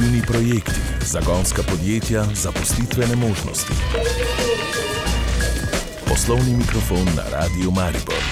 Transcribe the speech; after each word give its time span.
inovativni 0.00 0.22
projekti, 0.26 0.80
zagonska 1.00 1.62
podjetja, 1.62 2.24
zaposlitvene 2.34 3.16
možnosti. 3.16 3.72
Poslovni 6.08 6.56
mikrofon 6.56 7.04
na 7.16 7.22
Radiu 7.32 7.70
Maribor. 7.70 8.22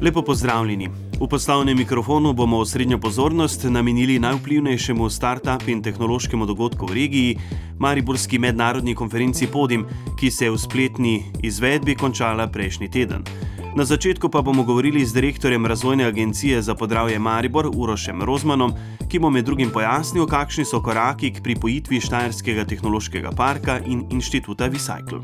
Lepo 0.00 0.22
pozdravljeni. 0.22 0.88
V 1.20 1.28
poslovnem 1.28 1.76
mikrofonu 1.76 2.32
bomo 2.32 2.58
osrednjo 2.58 2.98
pozornost 2.98 3.64
namenili 3.64 4.18
najvplivnejšemu 4.18 5.10
start-up 5.10 5.68
in 5.68 5.82
tehnološkemu 5.82 6.46
dogodku 6.46 6.86
v 6.86 6.94
regiji, 6.94 7.38
Mariborski 7.78 8.38
mednarodni 8.38 8.94
konferenci 8.94 9.46
Podim, 9.46 9.86
ki 10.20 10.30
se 10.30 10.44
je 10.44 10.50
v 10.50 10.58
spletni 10.58 11.22
izvedbi 11.42 11.94
končala 11.94 12.46
prejšnji 12.46 12.90
teden. 12.90 13.24
Na 13.70 13.84
začetku 13.86 14.28
pa 14.28 14.42
bomo 14.42 14.66
govorili 14.66 15.06
z 15.06 15.14
direktorjem 15.14 15.66
Razvojne 15.66 16.04
agencije 16.04 16.62
za 16.62 16.74
podravje 16.74 17.18
Maribor 17.18 17.70
Urošem 17.74 18.22
Rozmanom, 18.22 18.74
ki 19.08 19.18
bo 19.18 19.30
med 19.30 19.44
drugim 19.44 19.70
pojasnil, 19.70 20.26
kakšni 20.26 20.64
so 20.64 20.82
koraki 20.82 21.30
k 21.30 21.42
pripojitvi 21.42 22.00
Štajerskega 22.00 22.64
tehnološkega 22.66 23.30
parka 23.30 23.78
in 23.86 24.02
inštituta 24.10 24.66
Recycle. 24.66 25.22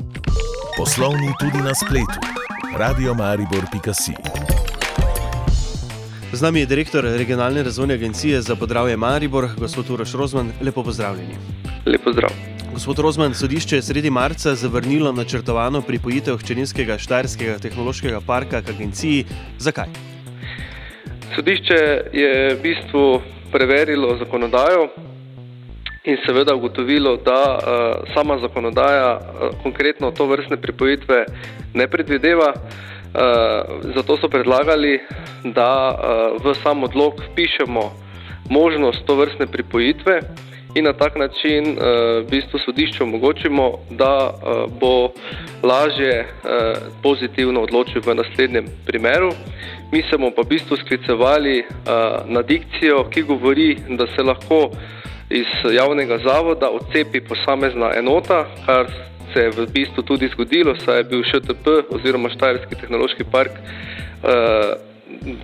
Poslovni 0.77 1.33
tudi 1.39 1.59
na 1.59 1.75
spletu. 1.75 2.19
radiomaribor.si 2.77 4.15
Z 6.31 6.41
nami 6.41 6.59
je 6.59 6.65
direktor 6.65 7.03
Regionalne 7.03 7.63
razvojne 7.63 7.93
agencije 7.93 8.41
za 8.41 8.55
podravje 8.55 8.97
Maribor, 8.97 9.49
gospod 9.59 9.89
Uroš 9.89 10.13
Rozman. 10.13 10.51
Lepo 10.61 10.83
pozdravljeni. 10.83 11.35
Lepo 11.85 12.11
zdrav. 12.13 12.56
Gospod 12.77 12.99
Rozman, 12.99 13.33
sodišče 13.33 13.75
je 13.75 13.81
sredi 13.81 14.09
marca 14.09 14.51
zavrnilo 14.55 15.11
načrtovano 15.11 15.79
pripojitev 15.81 16.37
Hčerinskega 16.37 16.97
Štajerskega 17.01 17.55
tehnološkega 17.57 18.19
parka 18.27 18.61
k 18.61 18.69
agenciji. 18.69 19.23
Zakaj? 19.57 19.87
Sodišče 21.35 21.79
je 22.13 22.53
v 22.53 22.59
bistvu 22.61 23.21
preverilo 23.51 24.13
zakonodajo 24.19 24.83
in 26.05 26.21
seveda 26.25 26.53
ugotovilo, 26.55 27.17
da 27.17 27.41
uh, 27.57 28.13
sama 28.13 28.37
zakonodaja 28.45 29.09
uh, 29.17 29.57
konkretno 29.63 30.11
to 30.11 30.27
vrstne 30.29 30.61
pripojitve 30.61 31.25
ne 31.73 31.87
predvideva. 31.87 32.53
Uh, 32.53 33.89
zato 33.95 34.21
so 34.21 34.29
predlagali, 34.29 34.99
da 35.43 35.73
uh, 35.89 36.45
v 36.45 36.53
sam 36.61 36.83
odlog 36.83 37.25
pišemo 37.35 37.89
možnost 38.49 39.01
to 39.05 39.15
vrstne 39.15 39.47
pripojitve 39.47 40.21
in 40.77 40.83
na 40.83 40.93
tak 40.93 41.15
način 41.15 41.63
uh, 41.67 41.77
v 42.21 42.29
bistvu 42.29 42.59
sodišču 42.59 43.03
omogočimo, 43.03 43.71
da 43.89 44.29
uh, 44.29 44.33
bo 44.79 45.09
lažje 45.63 46.21
uh, 46.21 46.29
pozitivno 47.03 47.61
odločil 47.61 48.01
v 48.05 48.15
naslednjem 48.15 48.65
primeru. 48.85 49.31
Mi 49.91 50.01
se 50.01 50.17
bomo 50.17 50.31
pa 50.35 50.41
v 50.41 50.49
bistvu 50.49 50.77
sklicevali 50.77 51.63
na 52.25 52.41
dikcijo, 52.41 53.07
ki 53.09 53.21
govori, 53.23 53.77
da 53.89 54.07
se 54.15 54.23
lahko 54.23 54.69
iz 55.29 55.47
javnega 55.71 56.17
zavoda 56.17 56.69
odcepi 56.69 57.21
posamezna 57.21 57.91
enota, 57.95 58.45
kar 58.65 58.85
se 59.33 59.39
je 59.39 59.49
v 59.49 59.67
bistvu 59.73 60.03
tudi 60.03 60.27
zgodilo, 60.27 60.75
saj 60.85 60.97
je 60.97 61.03
bil 61.03 61.23
ŠTP 61.23 61.67
oziroma 61.95 62.29
Štajerski 62.29 62.75
tehnološki 62.75 63.23
park 63.31 63.51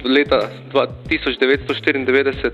leta 0.03 0.49
1994 0.73 2.51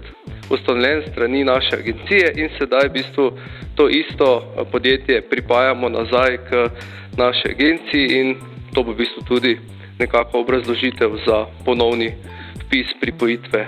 ustanovljen 0.50 1.04
strani 1.12 1.44
naše 1.44 1.76
agencije 1.76 2.34
in 2.36 2.50
sedaj 2.58 2.88
v 2.90 2.94
bistvu 2.94 3.32
to 3.76 3.90
isto 3.90 4.56
podjetje 4.72 5.22
pripajamo 5.22 5.90
nazaj 5.90 6.38
k 6.38 6.70
naši 7.18 7.50
agenciji 7.50 8.06
in 8.20 8.36
to 8.74 8.84
bo 8.84 8.92
v 8.92 8.96
bistvu 8.96 9.24
tudi 9.28 9.60
nekako 10.00 10.40
obrazložitev 10.40 11.10
za 11.26 11.46
ponovni 11.66 12.14
vpis 12.66 12.88
pripojitve 13.02 13.68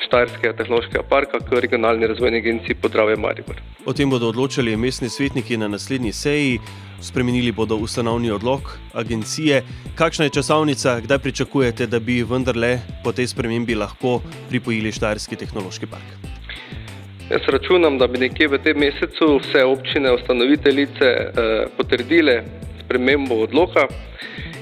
Štajerskega 0.00 0.56
tehnološkega 0.56 1.02
parka 1.08 1.38
k 1.38 1.60
regionalni 1.60 2.06
razvojni 2.06 2.38
agenciji 2.38 2.74
Podravje 2.74 3.16
Maribor. 3.16 3.56
O 3.86 3.92
tem 3.92 4.10
bodo 4.10 4.28
odločali 4.28 4.76
mestni 4.76 5.08
svetniki 5.08 5.56
na 5.56 5.68
naslednji 5.68 6.12
seji, 6.12 6.58
spremenili 7.00 7.52
bodo 7.52 7.76
ustanovni 7.76 8.30
odlog 8.30 8.78
agencije. 8.94 9.62
Kakšna 9.94 10.24
je 10.24 10.30
časovnica, 10.30 11.00
kdaj 11.00 11.18
pričakujete, 11.18 11.86
da 11.86 11.98
bi 11.98 12.22
vendarle 12.22 12.78
po 13.04 13.12
tej 13.12 13.26
spremembi 13.26 13.74
lahko 13.74 14.20
pripojili 14.48 14.92
Štajerski 14.92 15.36
tehnološki 15.36 15.86
park? 15.86 16.20
Jaz 17.30 17.40
računam, 17.46 17.98
da 17.98 18.06
bi 18.06 18.18
nekje 18.18 18.48
v 18.48 18.58
tem 18.58 18.78
mesecu 18.78 19.36
vse 19.38 19.64
občine, 19.64 20.12
ustanoviteljice 20.12 21.04
eh, 21.04 21.66
potrdile 21.76 22.42
spremembo 22.84 23.34
odloka 23.44 23.86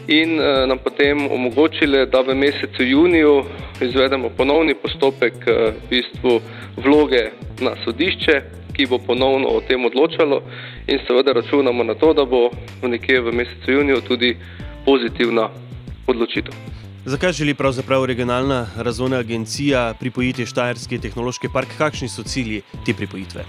in 0.08 0.40
eh, 0.40 0.66
nam 0.66 0.78
potem 0.78 1.30
omogočile, 1.32 2.06
da 2.06 2.20
v 2.20 2.34
mesecu 2.34 2.84
juniju 2.84 3.44
izvedemo 3.80 4.28
ponovni 4.36 4.74
postopek 4.74 5.34
eh, 5.46 5.72
v 5.72 5.88
bistvu 5.90 6.40
vloge 6.76 7.30
na 7.60 7.72
sodišče, 7.84 8.42
ki 8.78 8.86
bo 8.86 8.98
ponovno 8.98 9.48
o 9.48 9.60
tem 9.60 9.84
odločalo 9.84 10.42
in 10.86 10.98
seveda 11.06 11.32
računamo 11.32 11.84
na 11.84 11.94
to, 11.94 12.12
da 12.14 12.24
bo 12.24 12.50
nekje 12.82 13.20
v 13.20 13.32
mesecu 13.34 13.72
juniju 13.72 14.00
tudi 14.00 14.36
pozitivna 14.86 15.48
odločitev. 16.06 16.54
Zakaj 17.04 17.32
želi 17.32 17.54
pravzaprav 17.54 18.04
regionalna 18.04 18.66
razvojna 18.76 19.18
agencija 19.18 19.94
pripojiti 20.00 20.46
Štajerski 20.46 20.98
tehnološki 20.98 21.48
park? 21.52 21.68
Kakšni 21.78 22.08
so 22.08 22.22
cilji 22.22 22.62
te 22.86 22.94
pripojitve? 22.94 23.44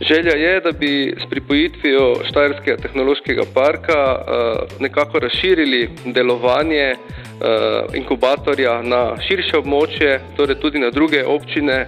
Želja 0.00 0.32
je, 0.32 0.60
da 0.60 0.72
bi 0.72 1.14
s 1.26 1.30
pripojitvijo 1.30 2.14
Štajerskega 2.28 2.76
tehnološkega 2.76 3.42
parka 3.54 4.16
uh, 4.16 4.80
nekako 4.80 5.18
razširili 5.18 5.90
delovanje 6.04 6.94
uh, 6.94 7.94
inkubatorja 7.94 8.82
na 8.82 9.16
širše 9.28 9.58
območje, 9.58 10.20
torej 10.36 10.56
tudi 10.60 10.78
na 10.78 10.90
druge 10.90 11.24
občine, 11.24 11.86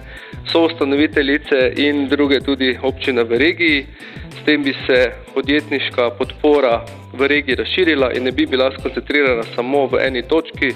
soustanoviteljice 0.51 1.73
in 1.77 2.07
druge 2.07 2.39
tudi 2.39 2.77
občine 2.81 3.23
v 3.23 3.37
regiji. 3.37 3.85
S 4.29 4.45
tem 4.45 4.63
bi 4.63 4.75
se 4.85 5.11
podjetniška 5.33 6.09
podpora 6.09 6.85
v 7.13 7.27
regiji 7.27 7.55
razširila 7.55 8.11
in 8.13 8.23
ne 8.23 8.31
bi 8.31 8.45
bila 8.45 8.69
skoncentrirana 8.77 9.43
samo 9.55 9.87
v 9.87 10.05
eni 10.05 10.21
točki, 10.21 10.69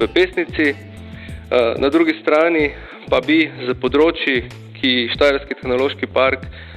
v 0.00 0.08
pesnici. 0.14 0.72
Uh, 0.72 1.76
na 1.76 1.88
drugi 1.88 2.16
strani 2.22 2.70
pa 3.10 3.20
bi 3.20 3.50
za 3.66 3.74
področji, 3.74 4.48
ki 4.80 5.10
Štajerski 5.12 5.60
tehnološki 5.60 6.06
park 6.06 6.48
Eh, 6.48 6.69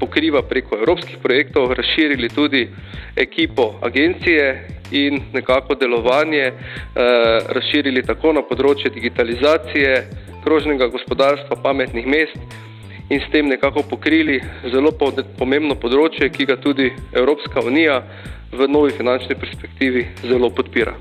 pokriva 0.00 0.42
preko 0.42 0.76
evropskih 0.78 1.18
projektov, 1.22 1.72
razširili 1.72 2.28
tudi 2.28 2.68
ekipo 3.16 3.74
agencije 3.82 4.68
in 4.90 5.20
nekako 5.32 5.74
delovanje 5.74 6.44
eh, 6.44 6.54
razširili 7.48 8.02
tako 8.02 8.32
na 8.32 8.42
področje 8.42 8.90
digitalizacije, 8.94 9.94
krožnega 10.44 10.88
gospodarstva, 10.88 11.60
pametnih 11.62 12.06
mest 12.06 12.38
in 13.10 13.20
s 13.20 13.30
tem 13.32 13.48
nekako 13.48 13.82
pokrili 13.90 14.40
zelo 14.72 14.92
pomembno 15.38 15.74
področje, 15.74 16.30
ki 16.30 16.46
ga 16.46 16.56
tudi 16.60 16.90
Evropska 17.12 17.64
unija 17.64 18.02
v 18.52 18.68
novi 18.68 18.92
finančni 18.96 19.36
perspektivi 19.36 20.06
zelo 20.24 20.50
podpira. 20.50 20.94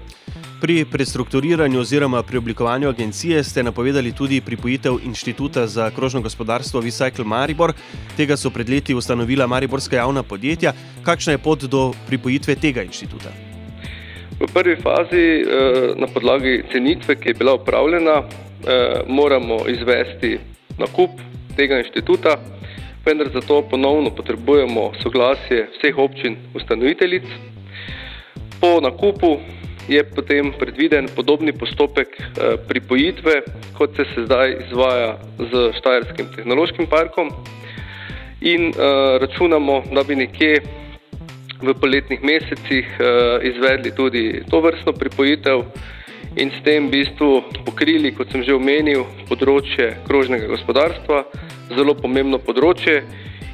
Pri 0.61 0.85
prestrukturiranju 0.91 1.79
oziroma 1.79 2.23
preoblikovanju 2.23 2.89
agencije 2.89 3.43
ste 3.43 3.63
napovedali 3.63 4.11
tudi 4.11 4.41
pripojitev 4.41 4.93
inštituta 5.05 5.67
za 5.67 5.91
krožno 5.91 6.21
gospodarstvo 6.21 6.81
Recycle 6.81 7.23
Maribor. 7.25 7.73
Tega 8.17 8.37
so 8.37 8.49
pred 8.49 8.69
leti 8.69 8.95
ustanovila 8.95 9.47
Mariborska 9.47 9.95
javna 9.95 10.23
podjetja. 10.23 10.73
Kakšna 11.03 11.33
je 11.33 11.37
pot 11.37 11.63
do 11.63 11.93
pripojitve 12.07 12.55
tega 12.55 12.83
inštituta? 12.83 13.29
V 14.39 14.47
prvi 14.53 14.75
fazi, 14.81 15.25
eh, 15.41 15.45
na 15.95 16.07
podlagi 16.07 16.63
cenitve, 16.71 17.15
ki 17.15 17.29
je 17.29 17.33
bila 17.33 17.53
upravljena, 17.53 18.17
eh, 18.17 19.01
moramo 19.07 19.57
izvesti 19.67 20.39
nakup 20.77 21.09
tega 21.55 21.77
inštituta, 21.77 22.37
vendar 23.05 23.29
za 23.33 23.41
to 23.41 23.61
ponovno 23.61 24.09
potrebujemo 24.09 24.91
soglasje 25.03 25.69
vseh 25.77 25.97
občin 25.97 26.37
ustanoviteljic. 26.55 27.23
Po 28.61 28.81
nakupu 28.81 29.37
je 29.87 30.03
potem 30.03 30.51
predviden 30.59 31.07
podobni 31.15 31.51
postopek 31.51 32.07
eh, 32.19 32.57
pripojitve, 32.67 33.41
kot 33.77 33.95
se, 33.95 34.05
se 34.15 34.25
zdaj 34.25 34.57
izvaja 34.67 35.17
z 35.39 35.71
Štajerskim 35.79 36.27
tehnološkim 36.35 36.87
parkom. 36.87 37.31
In 38.41 38.69
uh, 38.69 39.17
računamo, 39.17 39.83
da 39.91 40.03
bi 40.03 40.15
nekje 40.15 40.61
v 41.61 41.73
poletnih 41.73 42.21
mesecih 42.23 42.85
uh, 42.99 43.41
izvedli 43.41 43.91
tudi 43.95 44.43
to 44.49 44.59
vrstno 44.61 44.93
pripojitev 44.93 45.63
in 46.37 46.51
s 46.53 46.61
tem 46.63 46.85
v 46.87 46.91
bistvu 46.91 47.41
pokrili, 47.65 48.13
kot 48.13 48.29
sem 48.31 48.43
že 48.45 48.53
omenil, 48.53 49.07
področje 49.25 49.97
krožnega 50.05 50.45
gospodarstva, 50.53 51.23
zelo 51.73 51.97
pomembno 51.97 52.37
področje, 52.37 53.01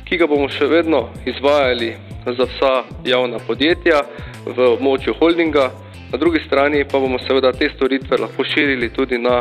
ki 0.03 0.19
ga 0.19 0.27
bomo 0.27 0.49
še 0.51 0.67
vedno 0.67 1.07
izvajali 1.23 1.95
za 2.27 2.43
vsa 2.43 2.73
javna 3.07 3.39
podjetja 3.39 4.03
v 4.43 4.67
območju 4.75 5.15
holdinga, 5.15 5.71
Na 6.13 6.19
drugi 6.19 6.39
strani 6.47 6.85
pa 6.91 6.99
bomo 6.99 7.17
seveda 7.19 7.51
te 7.51 7.69
storitve 7.75 8.17
lahko 8.17 8.43
širili 8.43 8.89
tudi 8.93 9.17
na 9.17 9.39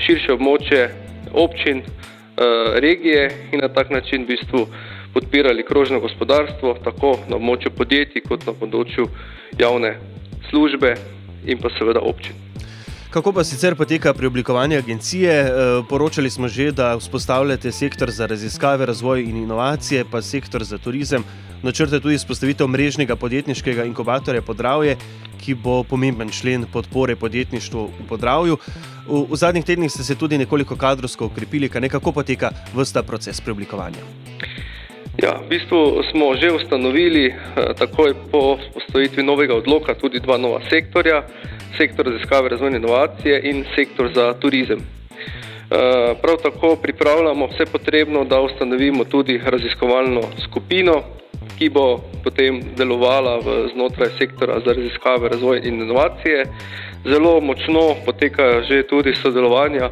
širše 0.00 0.32
območje 0.32 0.88
občin, 1.32 1.78
eh, 1.78 2.80
regije 2.80 3.30
in 3.52 3.60
na 3.60 3.68
tak 3.68 3.90
način 3.90 4.22
v 4.22 4.26
bistvu 4.26 4.66
podpirali 5.12 5.62
krožno 5.62 6.00
gospodarstvo, 6.00 6.78
tako 6.84 7.18
na 7.28 7.36
območju 7.36 7.70
podjetij, 7.76 8.22
kot 8.28 8.46
na 8.46 8.52
področju 8.52 9.04
javne 9.58 9.92
službe 10.48 10.94
in 11.44 11.58
pa 11.58 11.68
seveda 11.78 12.00
občin. 12.00 12.32
Kako 13.10 13.32
pa 13.32 13.44
sicer 13.44 13.74
poteka 13.74 14.12
pri 14.14 14.26
oblikovanju 14.26 14.78
agencije? 14.78 15.32
E, 15.32 15.50
poročali 15.88 16.30
smo 16.30 16.48
že, 16.48 16.72
da 16.72 16.96
vzpostavljate 16.96 17.72
sektor 17.72 18.10
za 18.10 18.26
raziskave, 18.26 18.86
razvoj 18.86 19.22
in 19.22 19.36
inovacije, 19.36 20.04
pa 20.10 20.22
sektor 20.22 20.64
za 20.64 20.78
turizem. 20.78 21.24
Načrte 21.62 22.00
tudi 22.00 22.14
izpostavitev 22.14 22.68
mrežnega 22.68 23.16
podjetniškega 23.16 23.84
inkubatorja 23.84 24.42
Podravje, 24.42 24.96
ki 25.44 25.54
bo 25.54 25.82
pomemben 25.82 26.30
člen 26.30 26.66
podpore 26.72 27.16
podjetništvu 27.16 27.90
v 28.00 28.08
Podravju. 28.08 28.58
V, 29.06 29.24
v 29.30 29.36
zadnjih 29.36 29.64
tednih 29.64 29.92
ste 29.92 30.04
se 30.04 30.14
tudi 30.14 30.38
nekoliko 30.38 30.76
kadrovsko 30.76 31.26
ukrepili, 31.26 31.68
kaj 31.68 31.80
nekako 31.80 32.12
poteka 32.12 32.50
vsta 32.74 33.02
proces 33.02 33.40
preoblikovanja. 33.40 34.02
Ja, 35.22 35.40
v 35.40 35.48
bistvu 35.48 36.04
smo 36.10 36.34
že 36.36 36.52
ustanovili, 36.52 37.32
eh, 37.32 37.72
takoj 37.78 38.14
po 38.30 38.58
postavitvi 38.74 39.22
novega 39.22 39.54
odloka, 39.54 39.94
tudi 39.94 40.20
dva 40.20 40.36
nova 40.36 40.60
sektorja: 40.70 41.22
sektor 41.76 42.06
za 42.06 42.12
raziskave, 42.12 42.48
razvoj 42.48 42.70
in 42.70 42.76
inovacije 42.76 43.40
in 43.44 43.64
sektor 43.74 44.10
za 44.14 44.34
turizem. 44.40 44.78
Eh, 44.78 46.14
prav 46.22 46.36
tako 46.42 46.76
pripravljamo 46.82 47.46
vse 47.46 47.66
potrebno, 47.72 48.24
da 48.24 48.40
ustanovimo 48.40 49.04
tudi 49.04 49.40
raziskovalno 49.44 50.20
skupino, 50.44 51.02
ki 51.58 51.68
bo 51.70 52.00
potem 52.24 52.60
delovala 52.76 53.38
v 53.38 53.70
znotraj 53.72 54.18
sektora 54.18 54.60
za 54.64 54.72
raziskave, 54.72 55.28
razvoj 55.28 55.60
in 55.64 55.82
inovacije. 55.82 56.44
Zelo 57.06 57.40
močno 57.40 57.94
potekajo 58.04 58.62
že 58.68 58.82
tudi 58.82 59.14
sodelovanja 59.14 59.90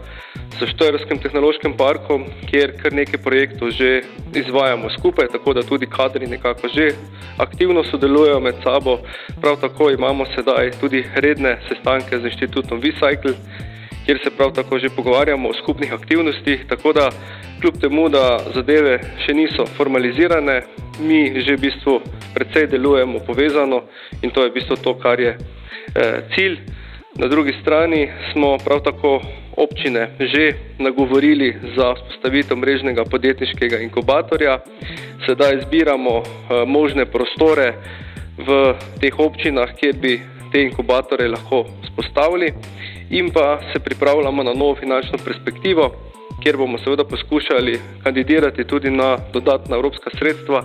s 0.58 0.66
Štajerskim 0.70 1.18
tehnološkim 1.18 1.76
parkom, 1.76 2.24
kjer 2.50 2.74
kar 2.82 2.92
nekaj 2.92 3.22
projektov 3.22 3.70
že 3.70 4.02
izvajamo 4.34 4.90
skupaj, 4.98 5.28
tako 5.32 5.54
da 5.54 5.62
tudi 5.62 5.86
kadri 5.86 6.26
nekako 6.26 6.68
že 6.68 6.90
aktivno 7.38 7.84
sodelujejo 7.84 8.40
med 8.40 8.54
sabo. 8.62 8.98
Prav 9.40 9.60
tako 9.60 9.90
imamo 9.90 10.26
sedaj 10.34 10.70
tudi 10.80 11.04
redne 11.14 11.58
sestanke 11.68 12.18
z 12.18 12.24
inštitutom 12.24 12.80
Vicycle, 12.80 13.34
kjer 14.06 14.18
se 14.24 14.30
prav 14.30 14.52
tako 14.52 14.78
že 14.78 14.88
pogovarjamo 14.96 15.48
o 15.48 15.54
skupnih 15.54 15.92
aktivnostih. 15.92 16.64
Tako 16.68 16.92
da, 16.92 17.10
kljub 17.60 17.80
temu, 17.80 18.08
da 18.08 18.38
zadeve 18.54 19.00
še 19.26 19.34
niso 19.34 19.66
formalizirane, 19.76 20.62
mi 21.00 21.40
že 21.40 21.56
v 21.56 21.60
bistvu 21.60 22.00
precej 22.34 22.66
delujemo 22.66 23.18
povezano 23.26 23.82
in 24.22 24.30
to 24.30 24.44
je 24.44 24.50
v 24.50 24.54
bistvu 24.54 24.76
to, 24.76 24.94
kar 24.98 25.20
je 25.20 25.36
eh, 25.36 26.20
cilj. 26.34 26.60
Na 27.14 27.28
drugi 27.30 27.54
strani 27.62 28.08
smo 28.32 28.58
prav 28.58 28.82
tako 28.82 29.20
občine 29.56 30.18
že 30.18 30.74
nagovorili 30.78 31.54
za 31.76 31.94
vzpostavitev 31.94 32.56
mrežnega 32.56 33.04
podjetniškega 33.04 33.78
inkubatorja. 33.86 34.58
Sedaj 35.26 35.62
zbiramo 35.66 36.22
eh, 36.22 36.64
možne 36.66 37.06
prostore 37.06 37.72
v 38.38 38.74
teh 39.00 39.14
občinah, 39.18 39.74
kjer 39.78 39.94
bi 39.96 40.20
te 40.52 40.62
inkubatore 40.62 41.28
lahko 41.28 41.64
vzpostavili 41.82 42.52
in 43.10 43.30
pa 43.30 43.60
se 43.72 43.78
pripravljamo 43.80 44.42
na 44.42 44.52
novo 44.52 44.74
finančno 44.74 45.18
perspektivo, 45.24 45.94
kjer 46.42 46.56
bomo 46.56 46.78
seveda 46.78 47.04
poskušali 47.04 47.80
kandidirati 48.02 48.64
tudi 48.64 48.90
na 48.90 49.18
dodatna 49.32 49.76
evropska 49.76 50.10
sredstva 50.18 50.64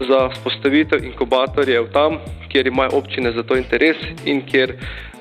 za 0.00 0.28
vzpostavitev 0.28 1.04
inkubatorjev 1.04 1.86
tam, 1.92 2.18
kjer 2.48 2.66
imajo 2.66 2.90
občine 2.92 3.32
za 3.32 3.42
to 3.42 3.56
interes 3.56 3.96
in 4.24 4.42
kjer 4.46 4.74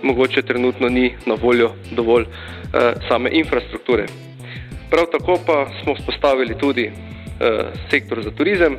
mogoče 0.03 0.41
trenutno 0.41 0.89
ni 0.89 1.15
na 1.25 1.35
voljo 1.41 1.71
dovolj 1.91 2.23
eh, 2.23 2.93
same 3.09 3.29
infrastrukture. 3.33 4.05
Prav 4.89 5.05
tako 5.11 5.39
pa 5.45 5.67
smo 5.83 5.95
vzpostavili 5.95 6.57
tudi 6.57 6.85
eh, 6.85 6.93
sektor 7.89 8.23
za 8.23 8.31
turizem, 8.31 8.77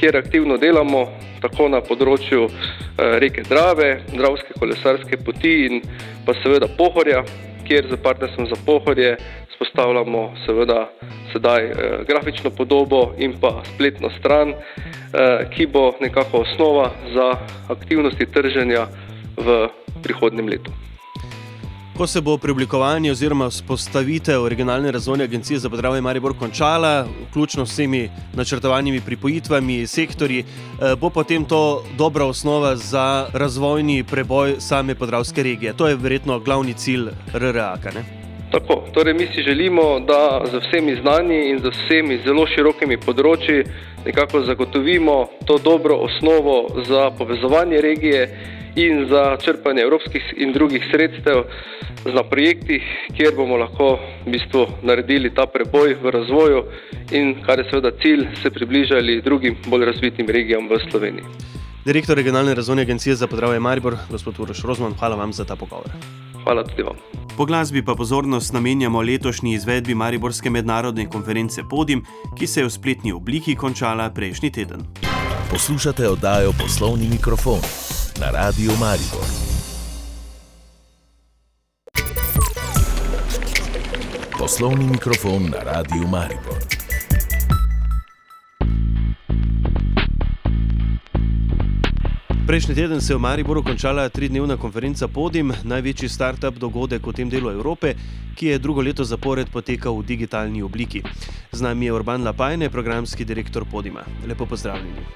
kjer 0.00 0.16
aktivno 0.16 0.56
delamo 0.56 1.06
tako 1.42 1.68
na 1.68 1.80
področju 1.84 2.46
eh, 2.48 3.16
reke 3.22 3.44
Drave, 3.48 4.04
Dravske 4.12 4.56
kolesarske 4.58 5.18
poti 5.24 5.54
in 5.68 5.82
pa 6.26 6.34
seveda 6.42 6.68
Pohorja, 6.78 7.24
kjer 7.68 7.88
za 7.90 7.98
partnerstvom 8.00 8.48
za 8.52 8.58
Pohorje 8.66 9.16
spostavljamo 9.54 10.24
seveda 10.46 10.88
sedaj 11.32 11.64
eh, 11.64 11.74
grafično 12.08 12.50
podobo 12.50 13.12
in 13.18 13.36
pa 13.40 13.62
spletno 13.74 14.10
stran, 14.18 14.54
eh, 14.54 15.46
ki 15.54 15.66
bo 15.66 15.92
nekako 16.00 16.44
osnova 16.46 16.90
za 17.14 17.30
aktivnosti 17.68 18.26
trženja 18.26 18.86
v 19.36 19.68
prihodnem 20.02 20.48
letu. 20.48 20.72
Ko 21.96 22.06
se 22.06 22.20
bo 22.20 22.38
preoblikovanje 22.38 23.10
oziroma 23.12 23.46
vzpostavitev 23.48 24.48
regionalne 24.48 24.90
razvojne 24.92 25.24
agencije 25.24 25.58
za 25.58 25.70
podravje 25.70 26.00
Maribor 26.00 26.34
končala, 26.38 27.06
vključno 27.30 27.66
s 27.66 27.72
vsemi 27.72 28.10
načrtovanimi 28.34 29.00
pripojitvami, 29.00 29.86
sektorji, 29.86 30.40
eh, 30.40 30.96
bo 30.96 31.10
potem 31.10 31.44
to 31.44 31.84
dobra 31.98 32.24
osnova 32.24 32.76
za 32.76 33.26
razvojni 33.32 34.04
preboj 34.04 34.56
same 34.58 34.94
podravske 34.94 35.42
regije. 35.42 35.72
To 35.72 35.86
je 35.86 35.96
verjetno 35.96 36.38
glavni 36.38 36.74
cilj 36.74 37.08
RRA. 37.34 37.78
Tako, 38.54 38.84
torej 38.94 39.14
mi 39.14 39.26
si 39.26 39.42
želimo, 39.42 40.00
da 40.00 40.42
z 40.50 40.60
vsemi 40.62 40.96
znanji 41.00 41.50
in 41.50 41.58
z 41.58 41.70
vsemi 41.74 42.20
zelo 42.24 42.46
širokimi 42.46 42.96
področji 43.02 43.64
nekako 44.06 44.44
zagotovimo 44.46 45.16
to 45.46 45.58
dobro 45.58 45.96
osnovo 46.06 46.68
za 46.86 47.10
povezovanje 47.18 47.80
regije 47.80 48.20
in 48.76 49.08
za 49.10 49.36
črpanje 49.42 49.82
evropskih 49.82 50.34
in 50.36 50.52
drugih 50.52 50.86
sredstev 50.92 51.42
na 52.14 52.22
projektih, 52.22 52.82
kjer 53.16 53.34
bomo 53.34 53.58
lahko 53.58 53.98
v 54.22 54.30
bistvu 54.36 54.66
naredili 54.86 55.34
ta 55.34 55.50
preboj 55.50 55.96
v 56.02 56.12
razvoju 56.14 56.64
in 57.10 57.34
kar 57.42 57.58
je 57.58 57.70
seveda 57.70 57.90
cilj, 58.02 58.28
se 58.42 58.50
približali 58.50 59.22
drugim 59.22 59.56
bolj 59.66 59.88
razvitim 59.90 60.30
regijam 60.30 60.70
v 60.70 60.78
Sloveniji. 60.90 61.26
Direktor 61.84 62.16
regionalne 62.16 62.54
razvojne 62.54 62.86
agencije 62.86 63.18
za 63.18 63.26
podravje 63.26 63.60
Maribor, 63.60 63.98
gospod 64.10 64.38
Uroš 64.38 64.62
Rozman, 64.62 64.94
hvala 64.94 65.16
vam 65.16 65.32
za 65.32 65.44
ta 65.44 65.56
pogovor. 65.56 65.90
Hvala 66.44 66.64
tudi 66.64 66.82
vam. 66.82 66.96
Po 67.36 67.44
glasbi 67.44 67.84
pa 67.84 67.94
pozornost 67.94 68.52
namenjamo 68.52 69.02
letošnji 69.02 69.54
izvedbi 69.54 69.94
Mariborske 69.94 70.50
mednarodne 70.50 71.08
konference 71.10 71.62
Podim, 71.70 72.04
ki 72.38 72.46
se 72.46 72.60
je 72.60 72.66
v 72.66 72.70
spletni 72.70 73.12
obliki 73.12 73.56
končala 73.56 74.10
prejšnji 74.10 74.50
teden. 74.50 74.84
Poslušate 75.50 76.08
oddajo 76.08 76.52
Poslovni 76.52 77.08
mikrofon 77.08 77.60
na 78.20 78.30
Radiu 78.30 78.72
Maribor. 78.80 79.28
Poslovni 84.38 84.84
mikrofon 84.84 85.42
na 85.42 85.72
Radiu 85.72 86.08
Maribor. 86.08 86.73
Prejšnji 92.46 92.74
teden 92.74 93.00
se 93.00 93.12
je 93.12 93.16
v 93.16 93.20
Mariboru 93.20 93.62
končala 93.62 94.08
tridnevna 94.08 94.56
konferenca 94.60 95.08
Podim, 95.08 95.48
največji 95.64 96.08
start-up 96.12 96.58
dogodek 96.60 97.06
v 97.06 97.12
tem 97.16 97.30
delu 97.32 97.48
Evrope, 97.48 97.94
ki 98.36 98.46
je 98.52 98.58
drugo 98.60 98.84
leto 98.84 99.00
zapored 99.04 99.48
potekal 99.48 99.96
v 99.96 100.04
digitalni 100.04 100.60
obliki. 100.60 101.00
Z 101.52 101.64
nami 101.64 101.88
je 101.88 101.92
Urban 101.96 102.20
Lapajne, 102.20 102.68
programski 102.68 103.24
direktor 103.24 103.64
Podima. 103.64 104.04
Lepo 104.28 104.44
pozdravljeni. 104.44 105.08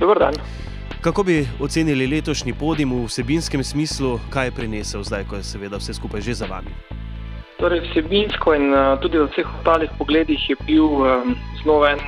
Dobar 0.00 0.18
dan. 0.18 0.34
Kako 1.00 1.22
bi 1.22 1.46
ocenili 1.62 2.10
letošnji 2.10 2.58
podim 2.58 2.90
v 2.90 3.06
vsebinskem 3.06 3.62
smislu, 3.64 4.18
kaj 4.34 4.50
je 4.50 4.56
prinesel 4.58 5.06
zdaj, 5.06 5.30
ko 5.30 5.38
je 5.38 5.46
seveda 5.46 5.78
vse 5.78 5.94
skupaj 5.94 6.26
že 6.26 6.34
za 6.34 6.50
vami? 6.50 6.74
Torej, 7.62 7.86
vsebinsko 7.86 8.54
in 8.58 8.74
uh, 8.74 8.98
tudi 8.98 9.22
v 9.22 9.30
vseh 9.30 9.46
ostalih 9.46 9.90
pogledih 9.94 10.42
je 10.50 10.56
bil 10.66 10.90
um, 10.90 11.38
znova 11.62 11.94
en 11.94 12.02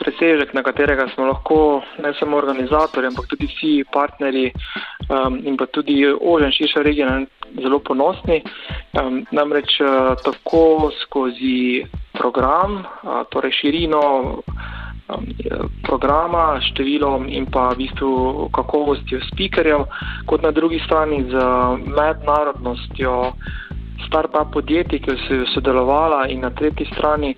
presežek, 0.00 0.54
na 0.54 0.62
katerega 0.62 1.08
smo 1.14 1.28
lahko 1.28 1.82
ne 2.02 2.12
samo 2.18 2.36
organizatorji, 2.40 3.10
ampak 3.12 3.28
tudi 3.30 3.48
vsi 3.50 3.72
partnerji 3.92 4.52
um, 5.08 5.40
in 5.44 5.56
pa 5.56 5.66
tudi 5.66 6.02
ožen 6.08 6.52
širša 6.52 6.82
regija 6.82 7.20
zelo 7.62 7.78
ponosni. 7.78 8.42
Um, 8.96 9.24
namreč 9.30 9.80
uh, 9.80 10.14
tako 10.24 10.90
skozi 11.02 11.84
program, 12.18 12.82
uh, 13.02 13.22
torej 13.30 13.52
širino. 13.60 14.04
Um, 15.10 15.26
programa, 15.82 16.60
številom 16.62 17.24
in 17.34 17.48
pa 17.50 17.70
v 17.72 17.80
bistvu 17.80 18.46
kakovostjo 18.54 19.18
speakerjev, 19.26 19.88
kot 20.30 20.44
na 20.46 20.52
drugi 20.54 20.78
strani 20.84 21.24
z 21.26 21.46
mednarodnostjo 21.96 23.14
start-up 24.06 24.52
podjetij, 24.54 25.02
ki 25.02 25.16
so 25.26 25.40
sodelovala 25.54 26.28
in 26.30 26.44
na 26.46 26.52
tretji 26.54 26.86
strani 26.92 27.34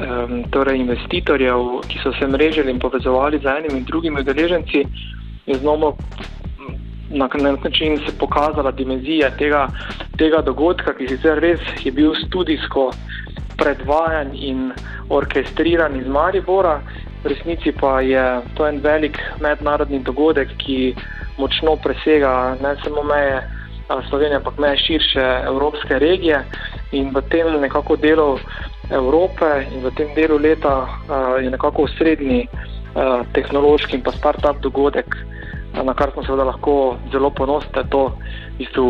um, 0.00 0.42
torej 0.50 0.80
investitorjev, 0.80 1.80
ki 1.88 2.00
so 2.02 2.12
se 2.18 2.26
mrežili 2.26 2.70
in 2.70 2.78
povezovali 2.78 3.38
z 3.38 3.46
enimi 3.46 3.78
in 3.78 3.84
drugimi 3.84 4.20
udeleženci, 4.20 4.84
je 5.46 5.54
znova 5.58 5.92
na 7.10 7.28
nek 7.34 7.64
način 7.64 7.98
se 7.98 8.18
pokazala 8.18 8.70
dimenzija 8.70 9.30
tega, 9.30 9.68
tega 10.18 10.42
dogodka, 10.42 10.94
ki 10.94 11.08
sicer 11.08 11.38
res 11.38 11.60
je 11.84 11.92
bil 11.92 12.14
studijsko 12.26 12.90
predvajan 13.58 14.30
in 14.34 14.72
orkestriran 15.08 15.96
iz 15.96 16.06
Maribora. 16.06 16.80
V 17.24 17.28
resnici 17.28 17.72
pa 17.80 18.00
je 18.00 18.40
to 18.54 18.66
en 18.68 18.80
velik 18.80 19.18
mednarodni 19.40 19.98
dogodek, 20.02 20.48
ki 20.58 20.94
močno 21.38 21.76
presega 21.76 22.56
ne 22.62 22.76
samo 22.84 23.02
meje 23.02 23.42
Slovenije, 24.08 24.36
ampak 24.36 24.58
meje 24.58 24.76
širše 24.76 25.42
evropske 25.46 25.98
regije. 25.98 26.44
In 26.92 27.10
v 27.14 27.22
tem 27.30 27.60
nekako 27.60 27.96
delu 27.96 28.38
Evrope 28.90 29.66
in 29.70 29.82
v 29.84 29.92
tem 29.96 30.08
delu 30.14 30.38
leta 30.38 30.88
je 31.42 31.50
nekako 31.50 31.86
osrednji 31.88 32.48
tehnološki 33.32 33.96
in 33.96 34.02
pa 34.02 34.12
start-up 34.12 34.60
dogodek 34.62 35.16
na 35.84 35.94
kar 35.94 36.10
smo 36.12 36.24
seveda 36.26 36.44
lahko 36.44 36.98
zelo 37.12 37.30
ponosni, 37.30 37.70
da 37.74 37.80
je 37.80 37.90
to 37.90 38.04
v 38.08 38.58
bistvu 38.58 38.88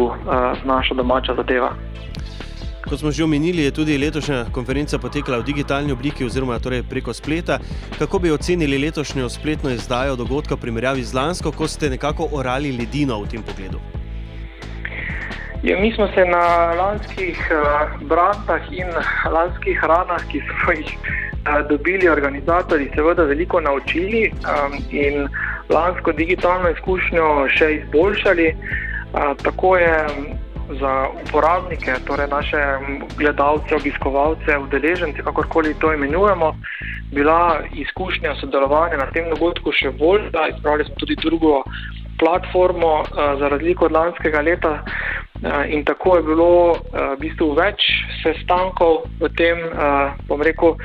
naša 0.65 0.95
domača 0.95 1.35
zadeva. 1.37 1.75
Kot 2.89 2.99
smo 2.99 3.11
že 3.11 3.25
omenili, 3.25 3.63
je 3.63 3.71
tudi 3.71 3.99
letošnja 3.99 4.47
konferenca 4.53 4.99
potekala 4.99 5.39
v 5.39 5.45
digitalni 5.53 5.93
obliki 5.93 6.25
oziroma 6.25 6.59
torej 6.59 6.83
preko 6.83 7.13
spleta. 7.13 7.59
Kako 7.99 8.19
bi 8.19 8.33
ocenili 8.33 8.79
letošnjo 8.79 9.29
spletno 9.29 9.71
izdajo 9.71 10.17
dogodka 10.17 10.55
v 10.55 10.61
primerjavi 10.61 11.05
z 11.05 11.15
lansko, 11.15 11.53
ko 11.53 11.69
ste 11.69 11.91
nekako 11.91 12.29
orali 12.33 12.73
ledino 12.73 13.21
v 13.23 13.29
tem 13.29 13.43
pogledu? 13.43 14.00
Ja, 15.63 15.81
mi 15.81 15.93
smo 15.93 16.09
se 16.15 16.25
na 16.25 16.73
lanskih 16.75 17.51
uh, 17.53 18.07
brantah 18.09 18.63
in 18.73 18.89
lanskih 19.33 19.81
ranah, 19.85 20.23
ki 20.33 20.41
smo 20.41 20.73
jih 20.73 20.93
uh, 20.97 21.69
dobili 21.69 22.09
organizatori, 22.09 22.89
seveda 22.95 23.23
veliko 23.29 23.61
naučili 23.61 24.31
um, 24.33 24.79
in 24.91 25.29
lansko 25.69 26.13
digitalno 26.13 26.71
izkušnjo 26.71 27.49
še 27.49 27.75
izboljšali. 27.75 28.55
Uh, 29.13 29.37
tako 29.43 29.77
je 29.77 30.07
za 30.81 30.95
uporabnike, 31.27 31.93
torej 32.07 32.29
naše 32.31 32.63
gledalce, 33.19 33.77
obiskovalce, 33.77 34.59
udeležence, 34.59 35.23
kakorkoli 35.23 35.75
to 35.75 35.93
imenujemo, 35.93 36.55
bila 37.13 37.61
izkušnja 37.75 38.35
sodelovanja 38.41 38.97
na 38.97 39.11
tem 39.13 39.29
dogodku 39.29 39.73
še 39.73 39.93
boljša. 39.99 40.49
Izpravili 40.55 40.89
smo 40.89 40.95
tudi 41.05 41.17
drugo 41.21 41.65
platformo, 42.21 43.01
uh, 43.01 43.41
za 43.41 43.49
razliko 43.49 43.89
od 43.89 43.93
lanskega 43.93 44.41
leta. 44.41 44.79
Eh, 45.43 45.73
in 45.73 45.85
tako 45.85 46.17
je 46.17 46.23
bilo 46.23 46.77
eh, 46.77 47.15
v 47.17 47.21
bistvu 47.21 47.55
več 47.57 47.81
sestankov 48.21 49.09
v 49.21 49.29
tem, 49.37 49.57
eh, 49.57 50.13
bom 50.29 50.43
rekel, 50.43 50.77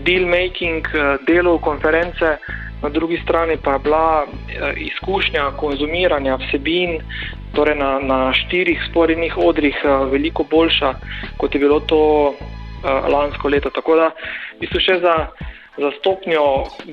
deal-making 0.00 0.80
delu 1.28 1.58
konference, 1.60 2.38
na 2.80 2.88
drugi 2.88 3.18
strani 3.20 3.58
pa 3.60 3.74
je 3.74 3.82
bila 3.84 4.24
izkušnja 4.80 5.42
konzumiranja 5.60 6.38
vsebin, 6.40 7.02
torej 7.52 7.76
na, 7.76 7.90
na 8.00 8.32
štirih 8.32 8.80
sporednih 8.88 9.36
odrih, 9.36 9.76
veliko 10.08 10.46
boljša, 10.48 10.94
kot 11.36 11.54
je 11.54 11.60
bilo 11.60 11.82
to 11.84 12.32
lansko 13.12 13.52
leto. 13.52 13.68
Tako 13.68 13.98
da, 14.00 14.08
v 14.56 14.64
bistvu 14.64 14.80
še 14.88 14.96
za 15.04 15.14
za 15.80 15.90
stopnjo 15.98 16.44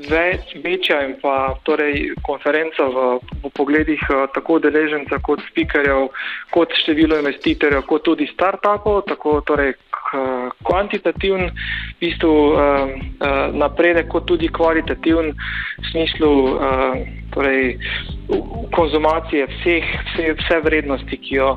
več, 0.07 0.53
večja 0.63 1.01
in 1.07 1.17
pa 1.21 1.57
torej 1.67 2.13
konferenca 2.27 2.87
v, 2.87 3.07
v 3.43 3.51
pogledih 3.57 3.99
eh, 4.09 4.23
tako 4.35 4.59
deleženca 4.63 5.19
kot 5.27 5.43
speakerjev, 5.51 6.07
kot 6.55 6.75
število 6.83 7.19
investitorjev, 7.19 7.83
kot 7.89 8.07
tudi 8.07 8.29
startupov, 8.31 9.03
tako 9.11 9.41
torej 9.47 9.75
kvantitativen 10.63 11.49
v 11.51 11.99
bistvu, 11.99 12.31
uh, 12.31 12.87
uh, 13.19 13.51
napredek, 13.51 14.07
kot 14.07 14.23
tudi 14.29 14.47
kvalitativen 14.47 15.33
v 15.33 15.89
smislu 15.91 16.31
torej, 17.35 17.75
konzumacije 18.71 19.47
vseh, 19.51 19.83
vse, 20.07 20.31
vse 20.39 20.59
vrednosti, 20.63 21.17
ki 21.17 21.35
jo 21.35 21.49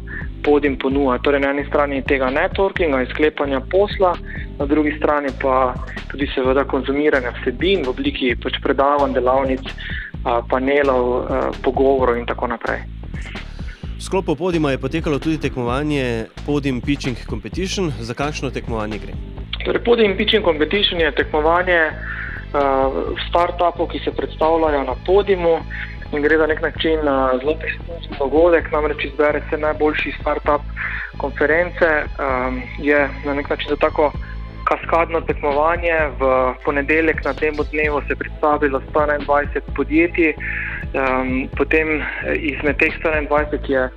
podim 0.45 0.79
ponuja. 0.79 1.19
Torej, 1.19 1.41
na 1.41 1.51
eni 1.55 1.65
strani 1.69 2.03
tega 2.03 2.31
networkinga 2.31 3.03
in 3.03 3.11
sklepanja 3.11 3.61
posla, 3.71 4.15
na 4.59 4.67
drugi 4.67 4.95
strani 4.99 5.33
pa 5.43 5.75
tudi 6.11 6.29
seveda 6.35 6.65
konzumiranja 6.65 7.33
vsebin 7.41 7.85
v 7.85 7.93
obliki 7.93 8.35
pač 8.43 8.59
predavanj, 8.63 9.15
delavnic, 9.15 9.67
panelov, 10.49 11.29
pogovorov 11.63 12.19
in 12.19 12.27
tako 12.27 12.51
naprej. 12.51 12.85
V 14.01 14.03
sklopu 14.03 14.37
podima 14.37 14.71
je 14.71 14.79
potekalo 14.81 15.19
tudi 15.19 15.39
tekmovanje 15.39 16.27
Podium 16.47 16.81
Pitching 16.81 17.17
Competition. 17.29 17.93
Za 18.01 18.15
kakšno 18.15 18.51
tekmovanje 18.51 18.99
gre? 18.99 19.13
Torej, 19.65 19.85
Podium 19.85 20.17
Pitching 20.17 20.45
Competition 20.45 21.01
je 21.01 21.13
tekmovanje 21.13 21.93
uh, 21.93 23.13
startupov, 23.29 23.93
ki 23.93 24.01
se 24.05 24.13
predstavljajo 24.17 24.85
na 24.85 24.97
podiumu 25.07 25.61
in 26.13 26.23
gre 26.23 26.39
za 26.39 26.47
nek 26.47 26.63
način 26.63 26.99
uh, 26.99 27.41
zelo 27.41 27.55
prestižen 27.61 28.19
dogodek, 28.19 28.73
namreč 28.73 29.05
izbere 29.05 29.43
se 29.51 29.59
najboljši 29.59 30.15
startup 30.21 30.63
konference. 31.19 31.89
Um, 32.19 32.63
je 32.79 33.09
na 33.25 33.35
nek 33.35 33.51
način 33.51 33.69
za 33.69 33.77
tako 33.77 34.13
kaskadno 34.65 35.21
tekmovanje. 35.21 35.97
V 36.19 36.55
ponedeljek 36.65 37.25
na 37.25 37.35
tem 37.35 37.55
dnevu 37.73 38.01
se 38.01 38.13
je 38.13 38.17
predstavilo 38.17 38.81
121 38.95 39.61
podjetij, 39.77 40.35
um, 40.35 41.49
potem 41.57 41.89
eh, 42.01 42.35
izmed 42.35 42.77
teh 42.77 42.93
121 43.05 43.71
je 43.71 43.91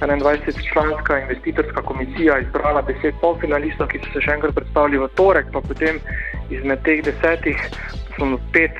21-članska 0.00 1.22
investitorska 1.22 1.82
komisija 1.82 2.38
izbrala 2.38 2.82
10 2.82 3.12
polfinalistov, 3.20 3.88
ki 3.88 3.98
so 3.98 4.12
se 4.12 4.20
še 4.20 4.36
enkrat 4.36 4.54
predstavili 4.54 5.00
v 5.02 5.08
torek, 5.18 5.50
pa 5.52 5.60
potem 5.60 5.98
izmed 6.50 6.82
teh 6.86 7.02
desetih 7.04 7.58
smo 8.14 8.38
pet 8.52 8.76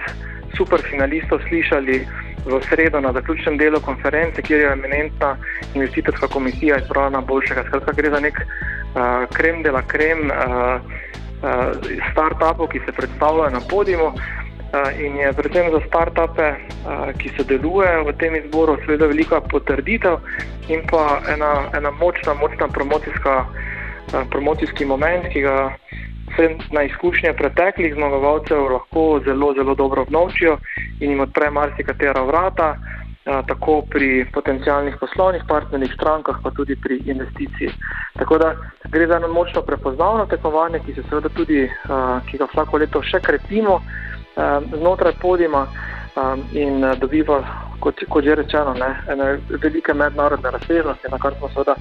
superfinalistov 0.56 1.42
slišali. 1.48 2.06
V 2.48 2.60
sredo 2.64 3.00
na 3.00 3.12
zaključnem 3.12 3.58
delu 3.58 3.80
konference, 3.80 4.42
kjer 4.42 4.60
je 4.60 4.72
eminentna 4.72 5.36
investitorska 5.74 6.28
komisija 6.28 6.78
izbrala 6.78 7.10
najboljšega. 7.10 7.64
Skratka, 7.68 7.92
gre 7.92 8.10
za 8.10 8.20
nek 8.20 8.40
uh, 8.40 9.28
krem 9.36 9.62
de 9.62 9.70
la 9.70 9.82
krem 9.82 10.30
uh, 10.30 10.80
uh, 11.42 11.76
startupov, 12.12 12.68
ki 12.72 12.80
se 12.86 12.92
predstavljajo 12.92 13.50
na 13.50 13.60
podiumu. 13.70 14.06
Uh, 14.08 15.00
in 15.00 15.16
je 15.16 15.32
predvsem 15.32 15.70
za 15.72 15.80
startupe, 15.86 16.48
uh, 16.48 17.12
ki 17.18 17.28
se 17.36 17.44
delujejo 17.44 18.04
v 18.04 18.16
tem 18.20 18.36
izboru, 18.36 18.76
seveda 18.84 19.06
velika 19.06 19.40
potrditev 19.40 20.18
in 20.68 20.84
pa 20.90 21.20
ena, 21.28 21.52
ena 21.76 21.90
močna, 21.90 22.34
močna 22.34 22.68
promocijska, 22.68 23.44
uh, 23.44 24.24
promocijski 24.30 24.84
moment, 24.84 25.28
ki 25.32 25.40
ga 25.40 25.56
vse 26.32 26.48
na 26.72 26.82
izkušnje 26.82 27.32
preteklih 27.32 27.94
zmagovalcev 27.94 28.72
lahko 28.72 29.20
zelo, 29.24 29.54
zelo 29.54 29.74
dobro 29.74 30.02
obnovčijo 30.02 30.58
in 31.00 31.10
jim 31.10 31.20
odpre 31.20 31.50
marsikatera 31.50 32.22
vrata 32.22 32.76
tako 33.46 33.82
pri 33.90 34.26
potencijalnih 34.32 34.96
poslovnih 35.00 35.42
partnerjih, 35.48 35.92
strankah, 35.94 36.36
pa 36.42 36.50
tudi 36.50 36.76
pri 36.76 37.02
investiciji. 37.06 37.70
Tako 38.18 38.38
da 38.38 38.54
gre 38.88 39.06
za 39.06 39.16
eno 39.16 39.28
močno 39.28 39.62
prepoznavno 39.62 40.26
tekmovanje, 40.26 40.80
ki 40.86 40.94
se 40.94 41.02
seveda 41.08 41.28
tudi, 41.28 41.68
ki 42.30 42.38
ga 42.38 42.48
vsako 42.52 42.78
leto 42.78 43.02
še 43.02 43.20
krepimo 43.20 43.80
znotraj 44.76 45.12
podima 45.20 45.66
in 46.52 46.80
dobiva, 47.00 47.42
kot, 47.80 48.00
kot 48.08 48.24
že 48.24 48.34
rečeno, 48.34 48.74
ne, 48.74 48.90
ene 49.12 49.38
velike 49.62 49.94
mednarodne 49.94 50.50
razsežnosti, 50.50 51.10
na 51.10 51.18
kar 51.18 51.36
smo 51.38 51.48
seveda 51.48 51.76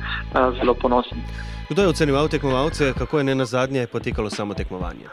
zelo 0.59 0.73
ponosni. 0.73 1.23
Kdo 1.69 1.81
je 1.81 1.87
ocenjeval 1.87 2.27
tekmovalce, 2.27 2.93
kako 2.97 3.17
je 3.17 3.23
ne 3.23 3.35
na 3.35 3.45
zadnje 3.45 3.87
potekalo 3.87 4.29
samo 4.29 4.53
tekmovanje? 4.53 5.07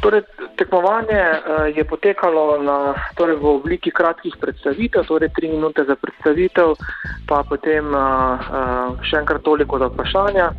Torej, 0.00 0.22
tekmovanje 0.56 1.20
uh, 1.20 1.76
je 1.76 1.84
potekalo 1.84 2.62
na, 2.62 2.94
torej 3.14 3.36
v 3.36 3.46
obliki 3.58 3.90
kratkih 3.90 4.36
predstavitev, 4.40 5.06
torej 5.06 5.30
tri 5.34 5.50
minute 5.50 5.84
za 5.84 5.96
predstavitev, 5.96 6.74
pa 7.26 7.42
potem 7.42 7.86
uh, 7.90 7.98
uh, 7.98 8.94
še 9.02 9.22
enkrat 9.22 9.42
toliko 9.42 9.78
za 9.78 9.90
vprašanja. 9.90 10.52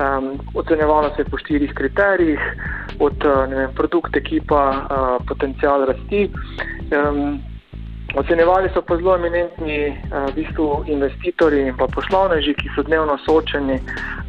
Um, 0.00 0.40
ocenjevalo 0.56 1.12
se 1.12 1.22
je 1.22 1.30
po 1.30 1.36
štirih 1.38 1.74
kriterijih, 1.76 2.40
od 2.98 3.20
uh, 3.24 3.44
vem, 3.50 3.70
produkt, 3.76 4.16
ekipa, 4.16 4.62
uh, 4.88 5.16
potencial 5.28 5.84
rasti. 5.84 6.30
Ocenjevali 8.14 8.68
so 8.74 8.82
pa 8.82 8.96
zelo 8.96 9.14
eminentni 9.14 9.88
uh, 9.88 10.26
v 10.30 10.34
bistvu 10.34 10.84
investitorji 10.86 11.68
in 11.68 11.76
pa 11.76 11.86
poslovneži, 11.86 12.54
ki 12.58 12.70
so 12.74 12.82
dnevno 12.82 13.18
soočeni 13.26 13.78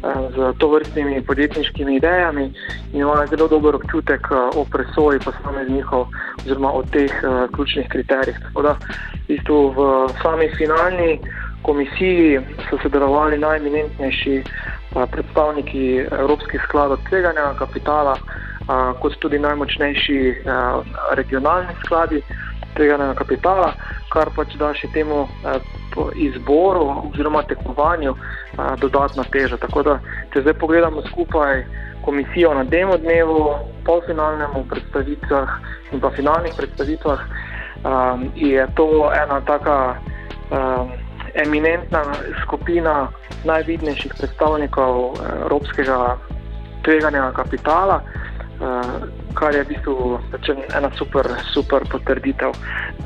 z 0.02 0.52
to 0.58 0.68
vrstnimi 0.68 1.22
podjetniškimi 1.22 1.96
idejami 1.96 2.44
in 2.92 3.00
imajo 3.00 3.26
zelo 3.26 3.48
dober 3.48 3.74
občutek 3.74 4.28
uh, 4.30 4.54
o 4.56 4.64
presoji 4.70 5.18
posameznikov 5.18 6.06
oziroma 6.38 6.72
o 6.72 6.82
teh 6.82 7.10
ključnih 7.52 7.88
kriterijih. 7.88 8.38
Tako 8.42 8.62
da 8.62 8.72
v, 8.72 9.26
bistvu 9.28 9.58
v 9.76 10.08
sami 10.22 10.48
finalni 10.58 11.18
komisiji 11.62 12.40
so 12.70 12.78
sodelovali 12.82 13.38
najeminentnejši 13.38 14.42
predstavniki 15.10 16.06
Evropskih 16.10 16.60
skladov 16.68 16.98
tveganja 17.08 17.54
kapitala, 17.58 18.16
kot 19.00 19.14
tudi 19.18 19.38
najmočnejši 19.38 20.18
regionalni 21.14 21.74
skladi 21.84 22.22
tega 22.76 23.12
kapitala, 23.18 23.72
kar 24.12 24.30
pač 24.36 24.56
da 24.60 24.72
še 24.74 24.88
temu 24.94 25.26
eh, 25.44 25.60
izboru 26.16 26.88
oziroma 27.10 27.42
tekmovanju 27.48 28.14
eh, 28.16 28.74
dodatna 28.80 29.24
teža. 29.32 29.60
Tako 29.60 29.82
da, 29.82 29.98
če 30.32 30.44
zdaj 30.44 30.58
pogledamo 30.60 31.04
skupaj 31.10 31.64
komisijo 32.02 32.54
na 32.54 32.64
demo 32.64 32.96
dnevu, 32.98 33.54
polfinalnemu 33.84 34.64
predstavitvah 34.70 35.48
in 35.92 36.00
pa 36.00 36.10
finalnih 36.10 36.52
predstavitvah, 36.56 37.20
eh, 37.20 38.16
je 38.34 38.66
to 38.74 39.10
ena 39.12 39.40
taka 39.46 39.96
eh, 40.50 40.84
eminentna 41.34 42.02
skupina 42.42 43.08
najvidnejših 43.44 44.12
predstavnikov 44.18 45.14
eh, 45.14 45.42
evropskega 45.42 46.16
tveganja 46.84 47.32
kapitala. 47.32 48.02
Uh, 49.32 49.38
kar 49.38 49.54
je 49.54 49.64
v 49.64 49.68
bistvu 49.68 50.20
ena 50.76 50.90
super, 50.96 51.26
super 51.52 51.82
potrditev. 51.90 52.52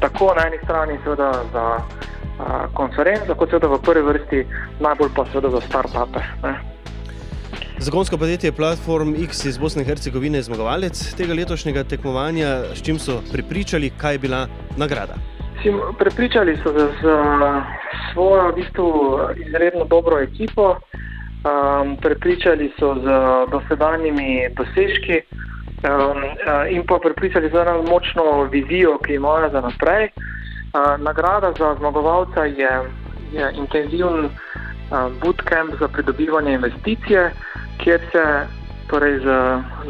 Tako 0.00 0.35
na 0.37 0.47
eni 0.47 0.59
strani, 0.64 0.99
seveda 1.04 1.33
za 1.52 1.64
uh, 1.78 2.66
konferenco, 2.75 3.35
kot 3.35 3.50
seveda 3.50 3.68
v 3.68 3.80
prvi 3.83 4.02
vrsti, 4.02 4.47
najbolj 4.80 5.11
pa 5.14 5.26
seveda 5.33 5.50
za 5.50 5.61
start-upe. 5.68 6.23
Zagonsko 7.78 8.16
podjetje 8.16 8.52
Platform 8.52 9.14
X 9.14 9.45
iz 9.45 9.59
Bosne 9.59 9.83
in 9.83 9.88
Hercegovine 9.88 10.38
je 10.38 10.49
zmagovalec 10.49 11.14
tega 11.14 11.35
letošnjega 11.35 11.85
tekmovanja. 11.85 12.73
S 12.75 12.83
čim 12.83 12.99
so 12.99 13.21
pripričali, 13.33 13.90
kaj 13.90 14.14
je 14.14 14.18
bila 14.18 14.47
nagrada? 14.76 15.14
Mislim, 15.56 15.80
prepričali 15.99 16.56
so 16.62 16.73
se 16.73 16.87
z 17.00 17.16
svojo 18.12 18.49
v 18.49 18.54
bistvu, 18.54 19.18
izredno 19.47 19.85
dobro 19.85 20.21
ekipo, 20.21 20.76
um, 20.76 21.97
prepričali 21.97 22.73
so 22.78 22.95
z 22.95 23.06
dosedanjimi 23.50 24.49
dosežki 24.56 25.21
um, 25.83 26.23
in 26.71 26.87
pa 26.87 26.99
prepričali 26.99 27.50
z 27.50 27.54
eno 27.54 27.83
močno 27.83 28.42
vizijo, 28.50 28.99
ki 28.99 29.14
imajo 29.14 29.50
za 29.50 29.61
naprej. 29.61 30.09
Uh, 30.09 31.00
nagrada 31.00 31.52
za 31.59 31.75
zmagovalca 31.78 32.45
je, 32.45 32.71
je 33.33 33.52
intenziven 33.54 34.25
uh, 34.25 34.30
bootcamp 35.21 35.75
za 35.80 35.88
pridobivanje 35.88 36.52
investicije, 36.52 37.30
kjer 37.78 38.00
se 38.12 38.47
torej 38.87 39.18
z, 39.18 39.28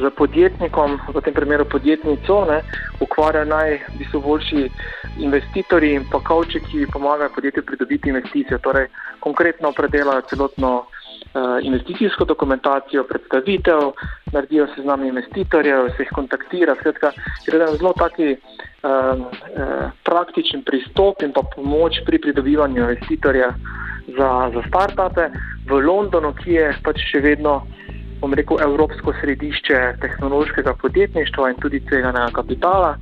z 0.00 0.10
podjetnikom, 0.16 0.98
v 1.14 1.20
tem 1.20 1.34
primeru 1.34 1.64
podjetnico, 1.64 2.44
ne, 2.48 2.60
ukvarja 3.00 3.44
najboljši 3.44 4.70
investitorji 5.20 5.94
in 5.94 6.04
pa 6.10 6.20
kavči, 6.20 6.60
ki 6.60 6.86
pomagajo 6.92 7.30
podjetju 7.34 7.62
pridobiti 7.62 8.08
investicijo. 8.08 8.58
Torej, 8.58 8.88
konkretno 9.20 9.72
predelajo 9.72 10.22
celotno 10.30 10.86
investicijsko 11.62 12.24
dokumentacijo, 12.24 13.04
predstavitev, 13.04 13.92
naredijo 14.32 14.66
seznam 14.74 15.04
investitorjev, 15.04 15.90
se 15.96 16.02
jih 16.02 16.12
kontaktira. 16.14 16.74
Skratka, 16.80 17.12
gre 17.46 17.58
za 17.58 17.76
zelo 17.76 17.92
taki 17.92 18.36
uh, 18.36 19.26
praktičen 20.04 20.62
pristop 20.62 21.22
in 21.22 21.32
pa 21.32 21.42
pomoč 21.56 22.00
pri 22.06 22.18
pridobivanju 22.18 22.82
investitorja 22.82 23.52
za, 24.16 24.30
za 24.54 24.62
start-upe 24.68 25.28
v 25.68 25.80
Londonu, 25.86 26.32
ki 26.32 26.52
je 26.52 26.70
pač 26.84 27.02
še 27.10 27.20
vedno 27.20 27.60
bom 28.20 28.34
rekel, 28.34 28.60
evropsko 28.62 29.12
središče 29.20 29.80
tehnološkega 30.00 30.74
podjetništva 30.80 31.50
in 31.50 31.60
tudi 31.60 31.80
tveganega 31.84 32.30
kapitala. 32.32 32.96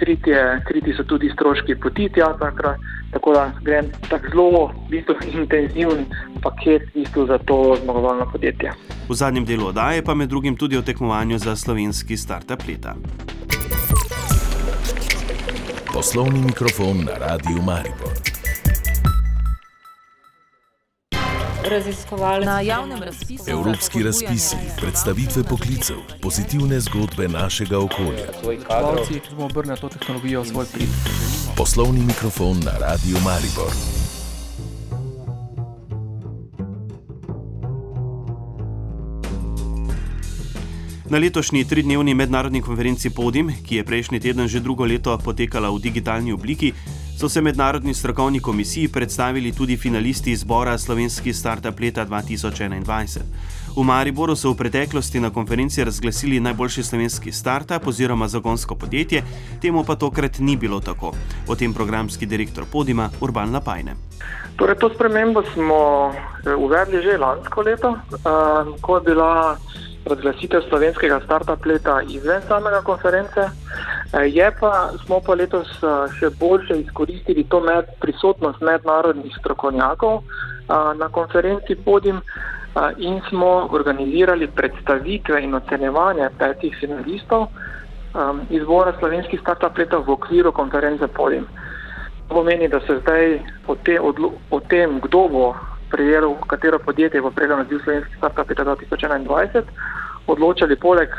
Kriti, 0.00 0.30
je, 0.30 0.62
kriti 0.68 0.94
so 0.96 1.04
tudi 1.04 1.28
stroški 1.34 1.74
poti 1.82 2.08
tja, 2.14 2.30
takrat, 2.40 2.80
tako 3.12 3.32
da 3.36 3.50
grem 3.60 3.90
tako 4.08 4.30
zelo 4.32 4.62
bistvu, 4.90 5.14
intenziven 5.40 6.06
paket 6.42 6.82
bistvu 6.94 7.26
za 7.26 7.38
to 7.38 7.76
zmagovalno 7.82 8.26
podjetje. 8.32 8.72
V 9.08 9.14
zadnjem 9.14 9.44
delu 9.44 9.66
oddaje 9.66 10.04
pa 10.04 10.14
med 10.14 10.28
drugim 10.28 10.56
tudi 10.56 10.76
o 10.76 10.82
tekmovanju 10.82 11.38
za 11.38 11.56
slovenski 11.56 12.16
startup 12.16 12.62
leta. 12.68 12.94
Poslovni 15.94 16.40
mikrofon 16.40 16.96
na 17.04 17.26
Radiu 17.26 17.62
Maribor. 17.62 18.29
Raziskovalci. 21.64 22.46
Na 22.46 22.60
javnem 22.60 23.02
razpisu. 23.02 23.44
Evropski 23.46 24.02
razpisi, 24.02 24.56
predstavitve 24.80 25.42
poklicev, 25.42 25.96
pozitivne 26.22 26.80
zgodbe 26.80 27.28
našega 27.28 27.78
okolja. 27.78 28.26
Če 29.08 29.20
bomo 29.30 29.46
obrnili 29.46 29.80
to 29.80 29.88
tehnologijo 29.88 30.42
v 30.42 30.46
svoj 30.46 30.66
prid. 30.72 30.88
Poslovni 31.56 32.00
mikrofon 32.00 32.60
na 32.64 32.78
Radio 32.80 33.20
Maribor. 33.24 33.72
Na 41.10 41.18
letošnji 41.18 41.64
tridnevni 41.64 42.14
mednarodni 42.14 42.62
konferenci 42.62 43.10
Podim, 43.10 43.50
ki 43.66 43.76
je 43.76 43.84
prejšnji 43.84 44.20
teden 44.20 44.48
že 44.48 44.60
drugo 44.60 44.86
leto 44.86 45.18
potekala 45.18 45.70
v 45.74 45.82
digitalni 45.82 46.32
obliki, 46.32 46.70
so 47.20 47.28
se 47.28 47.40
mednarodni 47.40 47.94
strokovni 47.94 48.40
komisiji 48.40 48.88
predstavili 48.88 49.52
tudi 49.52 49.76
finalisti 49.76 50.32
izbora 50.32 50.78
Slovenski 50.78 51.32
startup 51.32 51.80
leta 51.80 52.06
2021. 52.06 53.20
V 53.76 53.82
Mariboru 53.84 54.36
so 54.36 54.52
v 54.52 54.56
preteklosti 54.56 55.20
na 55.20 55.30
konferenci 55.30 55.84
razglasili 55.84 56.40
najboljši 56.40 56.82
slovenski 56.82 57.32
startup 57.32 57.86
oziroma 57.86 58.28
zagonsko 58.28 58.74
podjetje, 58.74 59.22
temu 59.62 59.84
pa 59.84 59.96
tokrat 59.96 60.38
ni 60.38 60.56
bilo 60.56 60.80
tako. 60.80 61.12
O 61.48 61.56
tem 61.56 61.74
programski 61.74 62.26
direktor 62.26 62.64
Podima 62.72 63.10
Urban 63.20 63.52
Lapajne. 63.52 63.94
Torej, 64.56 64.76
to 64.80 64.90
spremembo 64.94 65.42
smo 65.54 66.12
eh, 66.46 66.54
uvedli 66.56 67.02
že 67.02 67.18
lansko 67.18 67.62
leto, 67.62 67.90
uh, 67.90 68.80
ko 68.80 68.96
je 68.96 69.02
bila 69.04 69.56
razglasitev 70.04 70.60
slovenskega 70.68 71.20
startup 71.24 71.66
leta 71.66 72.00
izven 72.08 72.40
samega 72.48 72.80
konference. 72.80 73.50
Eh, 74.12 74.26
je 74.34 74.52
pa, 74.60 74.90
smo 75.06 75.20
pa 75.22 75.36
letos 75.38 75.70
eh, 75.82 76.14
še 76.18 76.32
bolje 76.38 76.80
izkoristili 76.80 77.44
to 77.46 77.60
med, 77.62 77.92
prisotnost 78.02 78.58
mednarodnih 78.60 79.36
strokovnjakov 79.38 80.16
eh, 80.18 80.72
na 80.98 81.08
konferenci 81.08 81.76
Podim 81.84 82.18
in 83.02 83.16
smo 83.28 83.66
organizirali 83.74 84.46
predstavitve 84.46 85.40
in 85.42 85.54
ocenjevanje 85.58 86.28
petih 86.38 86.76
finalistov 86.78 87.48
izbora 88.54 88.92
slovenskih 89.00 89.40
startup 89.42 89.78
leta 89.78 89.98
v 89.98 90.14
okviru 90.14 90.52
konference 90.54 91.08
Podim. 91.08 91.48
To 92.28 92.34
pomeni, 92.38 92.68
da 92.70 92.78
se 92.86 93.00
zdaj 93.00 93.40
o, 93.66 93.74
te, 93.74 93.98
o 93.98 94.60
tem, 94.70 95.00
kdo 95.02 95.24
bo 95.34 95.44
prejel, 95.90 96.36
katero 96.46 96.78
podjetje 96.78 97.20
bo 97.20 97.34
prejelo 97.34 97.58
naziv 97.64 97.82
slovenski 97.82 98.14
startup 98.22 98.54
leta 98.54 98.64
2021, 98.70 99.66
odločali 100.30 100.78
poleg 100.78 101.10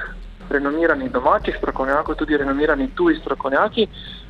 renomiranih 0.50 1.12
domačih 1.12 1.56
strokovnjakov, 1.58 2.16
tudi 2.16 2.38
renomirani 2.38 2.90
tuji 2.96 3.20
strokovnjaki, 3.22 3.88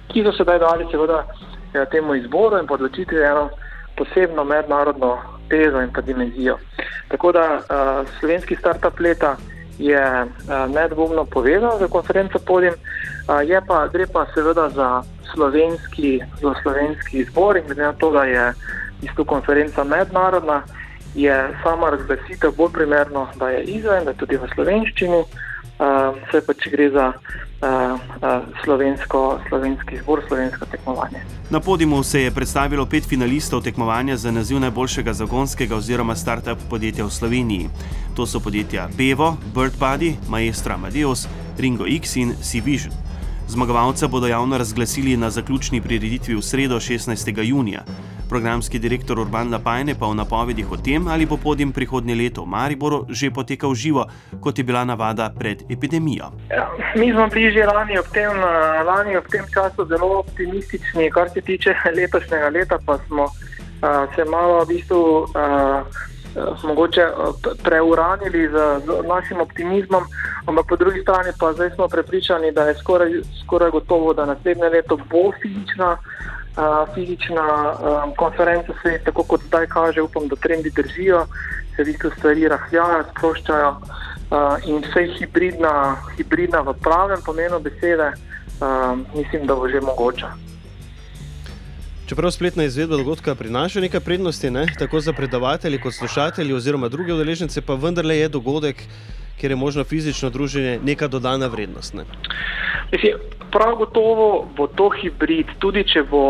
ki 0.08 0.24
so 0.24 0.32
sedaj 0.38 0.60
dali 0.60 0.88
seveda 0.92 1.26
ja, 1.74 1.86
temu 1.86 2.16
izboru 2.16 2.60
in 2.60 2.68
podločiti 2.68 3.16
eno 3.16 3.50
posebno 3.98 4.44
mednarodno 4.44 5.18
tezo 5.50 5.82
in 5.82 5.92
pa 5.94 6.02
dimenzijo. 6.02 6.58
Tako 7.12 7.32
da 7.32 7.46
uh, 7.60 8.10
slovenski 8.20 8.56
startup 8.56 9.00
leta 9.00 9.36
je 9.80 10.02
uh, 10.24 10.76
nedvomno 10.76 11.26
povezan 11.26 11.80
za 11.80 11.88
konferenco 11.88 12.40
podim, 12.40 12.74
uh, 12.74 13.42
je 13.50 13.62
pa, 13.68 13.88
gre 13.88 14.08
pa 14.14 14.26
seveda 14.34 14.70
za 14.70 15.04
slovenski, 15.34 16.20
za 16.42 16.54
slovenski 16.62 17.18
izbor 17.20 17.58
in 17.58 17.64
glede 17.66 17.84
na 17.84 17.94
to, 17.94 18.12
da 18.12 18.24
je 18.24 18.54
isto 19.02 19.26
konferenca 19.26 19.84
mednarodna, 19.84 20.62
je 21.16 21.50
sama 21.64 21.90
razglasitev 21.90 22.52
bolj 22.58 22.72
primerno, 22.74 23.28
da 23.36 23.50
je 23.50 23.64
izven, 23.64 24.04
da 24.06 24.12
je 24.12 24.18
tudi 24.18 24.38
v 24.38 24.48
slovenščini 24.54 25.24
vse 25.82 26.42
pa 26.46 26.54
če 26.54 26.70
gre 26.70 26.90
za 26.94 27.06
uh, 27.10 27.98
uh, 28.22 28.44
slovensko, 28.64 29.40
slovenski 29.50 29.98
zbor, 30.02 30.22
slovensko 30.28 30.66
tekmovanje. 30.66 31.24
Na 31.50 31.60
podimu 31.60 32.04
se 32.04 32.22
je 32.22 32.32
predstavilo 32.32 32.86
pet 32.86 33.08
finalistov 33.10 33.64
tekmovanja 33.64 34.18
za 34.18 34.32
naziv 34.32 34.60
najboljšega 34.60 35.14
zagonskega 35.14 35.76
oziroma 35.76 36.16
start-up 36.16 36.58
podjetja 36.70 37.06
v 37.06 37.12
Sloveniji. 37.12 37.70
To 38.16 38.26
so 38.26 38.40
podjetja 38.40 38.90
Bevo, 38.98 39.38
BirdBuddy, 39.56 40.16
Maestro 40.30 40.74
Amadeus, 40.74 41.28
Ringo 41.58 41.86
X 41.88 42.16
in 42.16 42.36
C-Vision. 42.42 42.94
Zmagovalca 43.48 44.08
bodo 44.08 44.28
javno 44.28 44.58
razglasili 44.58 45.18
na 45.18 45.30
zaključni 45.30 45.82
prireditvi 45.82 46.36
v 46.36 46.42
sredo 46.42 46.80
16. 46.80 47.44
junija. 47.44 47.84
Programski 48.32 48.80
direktor 48.80 49.20
Urban 49.20 49.52
Lapajne 49.52 49.92
pa 50.00 50.08
v 50.08 50.16
napovedih 50.16 50.64
o 50.72 50.80
tem, 50.80 51.04
ali 51.12 51.28
bo 51.28 51.36
podim 51.36 51.76
prihodnje 51.76 52.16
leto 52.16 52.48
v 52.48 52.52
Mariboru 52.56 53.04
že 53.12 53.28
potekal 53.28 53.76
živo, 53.76 54.08
kot 54.40 54.56
je 54.56 54.64
bila 54.64 54.88
navada 54.88 55.28
pred 55.36 55.68
epidemijo. 55.68 56.32
Ja, 56.48 56.72
mi 56.96 57.12
smo 57.12 57.28
bili 57.28 57.52
že 57.52 57.68
lani 57.68 58.00
ob, 58.00 58.08
tem, 58.16 58.32
lani 58.88 59.20
ob 59.20 59.28
tem 59.28 59.44
času 59.52 59.84
zelo 59.84 60.24
optimistični, 60.24 61.12
kar 61.12 61.28
se 61.28 61.44
tiče 61.44 61.76
letošnjega 62.00 62.50
leta, 62.56 62.80
pa 62.80 62.96
smo 63.04 63.28
uh, 63.28 64.08
se 64.16 64.24
malo 64.24 64.64
v 64.64 64.68
bistvu. 64.68 65.28
Uh, 65.36 65.84
Mogoče 66.64 67.12
preuranili 67.60 68.48
z, 68.48 68.56
z 68.88 69.04
našim 69.04 69.44
optimizmom, 69.44 70.00
ampak 70.48 70.64
po 70.64 70.76
drugi 70.80 71.04
strani 71.04 71.36
pa 71.36 71.52
zdaj 71.52 71.76
smo 71.76 71.92
prepričani, 71.92 72.56
da 72.56 72.72
je 72.72 72.80
skoraj, 72.80 73.12
skoraj 73.44 73.72
gotovo, 73.72 74.14
da 74.16 74.26
naslednje 74.26 74.70
leto 74.72 74.96
bo 74.96 75.36
fizična 75.42 75.98
fizična 76.94 77.48
um, 77.72 78.16
konferenca 78.16 78.74
se 78.84 79.00
tako 79.06 79.24
kot 79.24 79.42
zdaj 79.48 79.68
kaže, 79.68 80.02
upam, 80.02 80.28
da 80.28 80.36
trendi 80.36 80.70
držijo, 80.70 81.26
se 81.76 81.84
v 81.84 81.86
bistvu 81.86 82.12
stvari 82.18 82.48
rahljajo, 82.48 83.04
sproščajo 83.12 83.70
uh, 83.72 84.68
in 84.68 84.84
vse 84.84 85.08
hibridna, 85.20 85.96
hibridna 86.18 86.62
v 86.62 86.74
pravem 86.84 87.22
pomenu 87.26 87.60
besede, 87.60 88.12
um, 88.60 89.06
mislim, 89.16 89.48
da 89.48 89.56
bo 89.56 89.70
že 89.70 89.82
mogoče. 89.82 90.28
Čeprav 92.12 92.32
spletna 92.32 92.64
izvedba 92.64 92.98
dogodka 92.98 93.36
prinaša 93.36 93.80
nekaj 93.80 94.00
prednosti, 94.00 94.50
ne? 94.52 94.66
tako 94.80 95.00
za 95.00 95.14
predavatelje 95.14 95.80
kot 95.82 95.94
slušatelje 95.94 96.56
oziroma 96.56 96.90
druge 96.90 97.14
udeležence, 97.14 97.62
pa 97.62 97.74
vendarle 97.74 98.18
je 98.18 98.30
dogodek, 98.30 98.84
kjer 99.40 99.52
je 99.52 99.56
možno 99.56 99.84
fizično 99.84 100.30
druženje 100.30 100.80
neka 100.84 101.08
dodana 101.08 101.48
vrednost. 101.48 101.94
Ne? 101.94 102.04
Mislim, 102.92 103.14
prav 103.52 103.76
gotovo 103.76 104.48
bo 104.56 104.68
to 104.68 104.90
hibrid, 104.90 105.48
tudi 105.60 105.84
če 105.88 106.04
bo, 106.04 106.24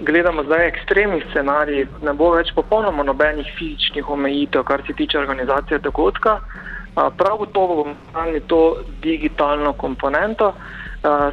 gledamo 0.00 0.44
zdaj 0.44 0.66
ekstremni 0.68 1.22
scenarij, 1.30 1.86
ne 2.02 2.12
bo 2.12 2.30
več 2.34 2.52
popolnoma 2.56 3.04
nobenih 3.04 3.50
fizičnih 3.58 4.08
omejitev, 4.10 4.64
kar 4.64 4.82
se 4.86 4.96
tiče 4.96 5.18
organizacije 5.18 5.78
dogodka. 5.78 6.38
Prav 6.94 7.36
gotovo 7.38 7.74
bomo 7.82 7.94
imeli 8.14 8.40
to 8.40 8.62
digitalno 9.02 9.72
komponento. 9.72 10.52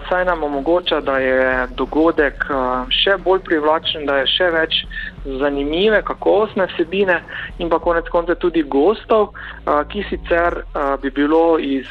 Saj 0.10 0.26
nam 0.26 0.43
omogoča, 0.43 1.00
da 1.02 1.17
je 1.17 1.67
dogodek 1.80 2.43
še 2.91 3.13
bolj 3.24 3.39
privlačen, 3.45 4.04
da 4.06 4.17
je 4.19 4.26
še 4.28 4.50
več 4.52 4.82
zanimive, 5.25 6.01
kakovostne 6.01 6.67
vsebine 6.73 7.21
in 7.60 7.69
pa 7.69 7.79
konec 7.79 8.10
konca 8.10 8.36
tudi 8.36 8.63
gostov, 8.63 9.34
ki 9.89 10.03
sicer 10.10 10.63
bi 11.01 11.12
bilo 11.12 11.60
iz 11.60 11.86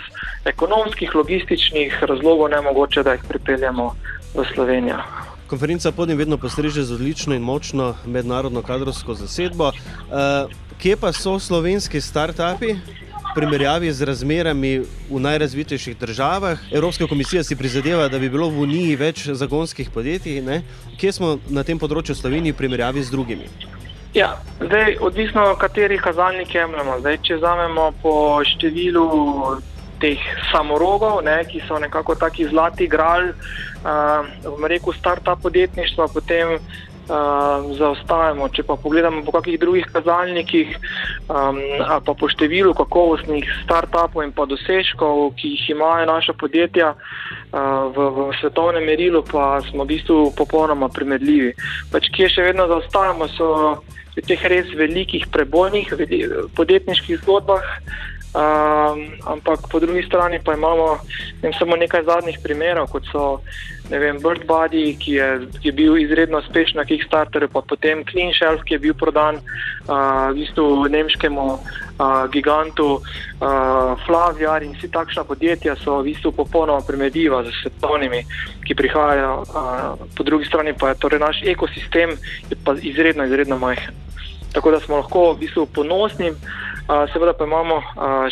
ekonomskih, 0.44 1.14
logističnih 1.14 2.02
razlogov 2.02 2.48
nemogoče, 2.50 3.02
da 3.02 3.12
jih 3.12 3.24
pripeljemo 3.28 3.94
v 4.34 4.44
Slovenijo. 4.54 4.98
konferenca 5.50 5.92
podim 5.92 6.18
vedno 6.18 6.38
postreže 6.38 6.82
z 6.82 6.94
odlično 6.94 7.34
in 7.34 7.42
močno 7.42 7.94
mednarodno 8.06 8.62
kadrovsko 8.62 9.14
zasedbo. 9.14 9.72
Kje 10.78 10.96
pa 10.96 11.12
so 11.12 11.38
slovenski 11.38 12.00
start-upi? 12.00 12.76
Primerjavi 13.34 13.92
z 13.92 14.02
razmerami 14.02 14.82
v 15.10 15.20
najrazvitejših 15.20 15.98
državah, 15.98 16.58
Evropska 16.72 17.06
komisija 17.06 17.44
si 17.44 17.56
prizadeva, 17.56 18.08
da 18.08 18.18
bi 18.18 18.28
bilo 18.28 18.48
v 18.50 18.64
Uniji 18.66 18.96
več 18.96 19.28
zagonskih 19.28 19.90
podjetij. 19.94 20.40
Ne? 20.42 20.62
Kje 20.98 21.12
smo 21.12 21.36
na 21.48 21.62
tem 21.62 21.78
področju 21.78 22.16
Sloveniji 22.18 22.52
v 22.52 22.58
primerjavi 22.58 23.04
z 23.06 23.14
drugimi? 23.14 23.46
Ja, 24.14 24.40
zdaj, 24.58 24.96
odvisno 25.00 25.52
od 25.52 25.60
katerih 25.62 26.02
kazalnikov 26.02 26.58
jemljemo. 26.58 26.98
Zdaj, 27.04 27.18
če 27.22 27.38
vzamemo 27.38 27.92
po 28.02 28.14
številu 28.42 29.06
teh 30.02 30.18
samorogov, 30.50 31.20
ne, 31.22 31.44
ki 31.46 31.62
so 31.68 31.78
nekako 31.78 32.16
taki 32.18 32.48
zlati 32.50 32.88
gral, 32.90 33.30
uh, 33.30 34.26
v 34.42 34.72
reku 34.74 34.90
start-up 34.96 35.44
podjetništva, 35.44 36.08
potem 36.10 36.58
uh, 37.10 37.66
zaostajamo. 37.74 38.48
Če 38.54 38.62
pa 38.68 38.78
pogledamo 38.78 39.24
po 39.26 39.34
kakih 39.34 39.58
drugih 39.60 39.88
kazalnikih, 39.90 40.76
um, 41.26 41.58
pa 42.06 42.14
po 42.14 42.30
številu 42.30 42.72
kakovostnih 42.78 43.46
start-upov 43.64 44.22
in 44.24 44.32
pa 44.32 44.46
dosežkov, 44.46 45.34
ki 45.34 45.54
jih 45.56 45.74
imajo 45.74 46.06
naša 46.06 46.36
podjetja 46.38 46.94
uh, 46.94 47.90
v, 47.90 47.98
v 47.98 48.28
svetovnem 48.40 48.86
merilu, 48.86 49.24
pa 49.26 49.58
smo 49.70 49.84
v 49.84 49.96
bistvu 49.96 50.30
popolnoma 50.38 50.88
primerljivi. 50.94 51.56
Pač, 51.90 52.08
kje 52.14 52.30
še 52.30 52.46
vedno 52.50 52.70
zaostajamo, 52.70 53.28
so 53.34 53.50
v 54.14 54.24
teh 54.26 54.42
res 54.50 54.70
velikih 54.76 55.26
prebojnih 55.30 55.90
podjetniških 56.54 57.22
zgodbah. 57.22 57.66
Um, 58.30 59.10
ampak 59.26 59.66
po 59.66 59.80
drugi 59.82 60.06
strani 60.06 60.38
pa 60.38 60.54
imamo 60.54 61.02
vem, 61.42 61.52
samo 61.58 61.76
nekaj 61.76 62.04
zadnjih 62.06 62.38
primerov, 62.42 62.86
kot 62.86 63.02
so 63.10 63.40
Bird 63.90 64.46
Body, 64.46 64.94
ki 64.94 65.12
je, 65.12 65.28
ki 65.58 65.68
je 65.68 65.72
bil 65.72 65.98
izredno 65.98 66.38
uspešen 66.38 66.78
na 66.78 66.84
Kickstarterju, 66.84 67.48
pa 67.50 67.62
potem 67.66 68.04
Clean 68.06 68.30
Shelf, 68.30 68.62
ki 68.62 68.74
je 68.74 68.78
bil 68.78 68.94
prodan 68.94 69.42
uh, 69.42 70.30
v 70.30 70.38
bistvu 70.38 70.86
nemškemu 70.86 71.46
uh, 71.50 72.30
gigantu 72.30 73.02
uh, 73.02 73.98
Flaviar 74.06 74.62
in 74.62 74.78
vsi 74.78 74.92
takšna 74.94 75.26
podjetja 75.26 75.74
so 75.82 75.98
v 75.98 76.14
bistvu 76.14 76.30
popolnoma 76.30 76.86
primerljiva 76.86 77.42
z 77.42 77.50
svetovnimi, 77.62 78.22
ki 78.62 78.78
prihajajo. 78.78 79.42
Uh, 79.42 80.06
po 80.14 80.22
drugi 80.22 80.46
strani 80.46 80.70
pa 80.78 80.94
je 80.94 81.02
torej 81.02 81.18
naš 81.18 81.42
ekosistem 81.42 82.14
izredno, 82.78 83.26
izredno 83.26 83.58
majhen. 83.58 83.98
Tako 84.52 84.70
da 84.70 84.80
smo 84.80 85.02
lahko 85.02 85.32
v 85.32 85.38
bistvu 85.42 85.66
ponosni 85.66 86.30
seveda 87.12 87.32
pa 87.38 87.44
imamo 87.44 87.80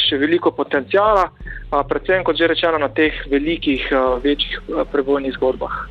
še 0.02 0.18
veliko 0.18 0.50
potencijala, 0.50 1.28
predvsem 1.70 2.24
kot 2.24 2.36
že 2.36 2.48
rečeno 2.50 2.78
na 2.78 2.88
teh 2.88 3.14
velikih, 3.30 3.86
večjih 4.24 4.86
prebojnih 4.92 5.34
zgodbah. 5.36 5.86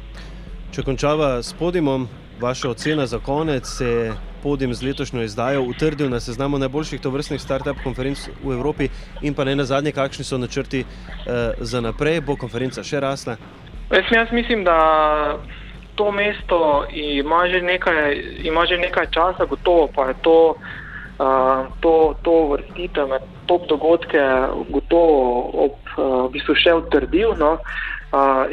Če 0.76 0.84
končava 0.84 1.38
s 1.42 1.54
podimom, 1.58 2.08
vaša 2.42 2.70
ocena 2.70 3.06
za 3.06 3.20
konec 3.20 3.66
se 3.66 3.86
je 3.88 4.16
podim 4.44 4.74
z 4.74 4.84
letošnjo 4.86 5.24
izdajo 5.24 5.64
utrdil 5.64 6.10
na 6.10 6.20
seznamu 6.20 6.60
najboljših 6.62 7.02
tovrstnih 7.02 7.42
start-up 7.42 7.80
konferenc 7.84 8.28
v 8.44 8.54
Evropi 8.54 8.90
in 9.22 9.34
pa 9.34 9.44
ne 9.44 9.56
na 9.56 9.66
zadnje, 9.66 9.92
kakšni 9.92 10.26
so 10.26 10.38
načrti 10.38 10.84
za 11.60 11.82
naprej, 11.82 12.22
bo 12.22 12.38
konferenca 12.38 12.84
še 12.84 13.00
rasla? 13.00 13.38
Jaz, 13.92 14.12
jaz 14.12 14.32
mislim, 14.32 14.64
da 14.64 14.78
to 15.96 16.12
mesto 16.12 16.86
ima 16.94 17.48
že 17.50 17.62
nekaj, 17.62 18.22
ima 18.44 18.66
že 18.70 18.78
nekaj 18.78 19.08
časa, 19.12 19.46
gotovo 19.50 19.88
pa 19.96 20.12
je 20.12 20.16
to 20.22 20.38
to, 21.80 22.16
to 22.22 22.34
vrstitev 22.48 23.08
med 23.10 23.22
top 23.46 23.68
dogodke 23.68 24.22
gotovo 24.70 25.50
ob, 25.66 25.76
v 25.98 26.30
bistvu 26.34 26.56
še 26.56 26.76
utrdil. 26.78 27.34
No? 27.40 27.58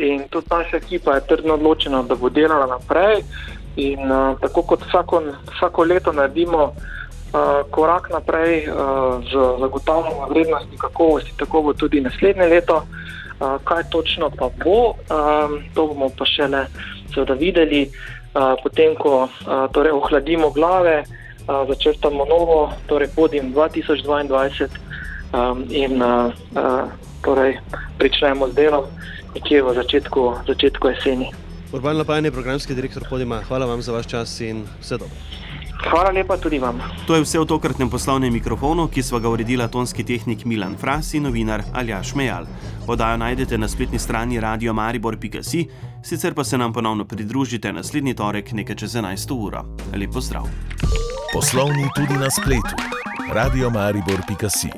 In 0.01 0.25
tudi 0.33 0.49
naša 0.51 0.81
ekipa 0.81 1.19
je 1.19 1.27
trdno 1.29 1.55
odločena, 1.55 2.03
da 2.03 2.17
bo 2.17 2.33
delala 2.33 2.67
naprej. 2.67 3.23
In 3.77 4.09
tako 4.41 4.63
kot 4.63 4.87
vsako, 4.89 5.23
vsako 5.57 5.85
leto 5.85 6.13
naredimo 6.13 6.73
korak 7.71 8.11
naprej 8.15 8.71
z 9.27 9.33
zagotavljanjem 9.61 10.29
vrednosti 10.31 10.79
kakovosti, 10.79 11.35
tako 11.39 11.63
bo 11.63 11.73
tudi 11.73 12.01
naslednje 12.01 12.47
leto. 12.47 12.85
Kaj 13.65 13.83
točno 13.91 14.31
pa 14.31 14.49
bo, 14.65 14.95
to 15.75 15.87
bomo 15.87 16.09
pa 16.19 16.25
šele 16.25 16.67
videli, 17.39 17.91
potem 18.63 18.95
ko 18.95 19.29
torej, 19.75 19.93
ohladimo 19.93 20.51
glave 20.51 21.03
začrtamo 21.47 22.25
novo, 22.25 22.73
torej 22.87 23.09
podim 23.17 23.55
2022 23.55 24.69
um, 25.33 25.65
in 25.69 26.03
uh, 26.03 26.33
uh, 26.57 26.89
torej 27.25 27.59
pričnemo 27.99 28.49
z 28.49 28.55
delom 28.55 28.85
nekje 29.35 29.63
v 29.63 29.75
začetku, 29.75 30.23
začetku 30.47 30.89
jeseni. 30.89 31.29
Urban 31.73 31.99
Lapajn 31.99 32.25
je 32.25 32.33
programski 32.33 32.75
direktor 32.75 33.03
Podima. 33.11 33.43
Hvala 33.43 33.67
vam 33.67 33.83
za 33.83 33.93
vaš 33.93 34.07
čas 34.07 34.41
in 34.41 34.65
vse 34.81 34.99
dobro. 34.99 35.17
Hvala 35.91 36.11
lepa 36.11 36.37
tudi 36.37 36.59
vam. 36.59 36.79
To 37.07 37.15
je 37.15 37.23
vse 37.27 37.39
v 37.39 37.47
tokratnem 37.47 37.91
poslovnem 37.91 38.33
mikrofonu, 38.33 38.87
ki 38.89 39.03
sva 39.03 39.19
ga 39.21 39.29
uredila 39.29 39.69
tonski 39.69 40.05
tehnik 40.05 40.45
Milan 40.45 40.79
Fras 40.81 41.13
in 41.15 41.27
novinar 41.27 41.65
Aljaš 41.75 42.15
Mejal. 42.15 42.47
Podajo 42.87 43.19
najdete 43.19 43.59
na 43.59 43.69
spletni 43.69 43.99
strani 43.99 44.41
radiomaribor.si, 44.41 45.67
sicer 46.03 46.35
pa 46.35 46.45
se 46.45 46.59
nam 46.59 46.73
ponovno 46.73 47.05
pridružite 47.05 47.73
naslednji 47.73 48.15
torek 48.15 48.53
nekaj 48.53 48.77
čez 48.77 48.95
11. 48.95 49.35
uro. 49.35 49.65
Lep 49.93 50.13
pozdrav! 50.13 50.49
Poslovni 51.35 51.83
tudi 51.95 52.15
na 52.15 52.31
spletu. 52.31 52.77
Radio 53.33 53.71
Maribor.si 53.71 54.71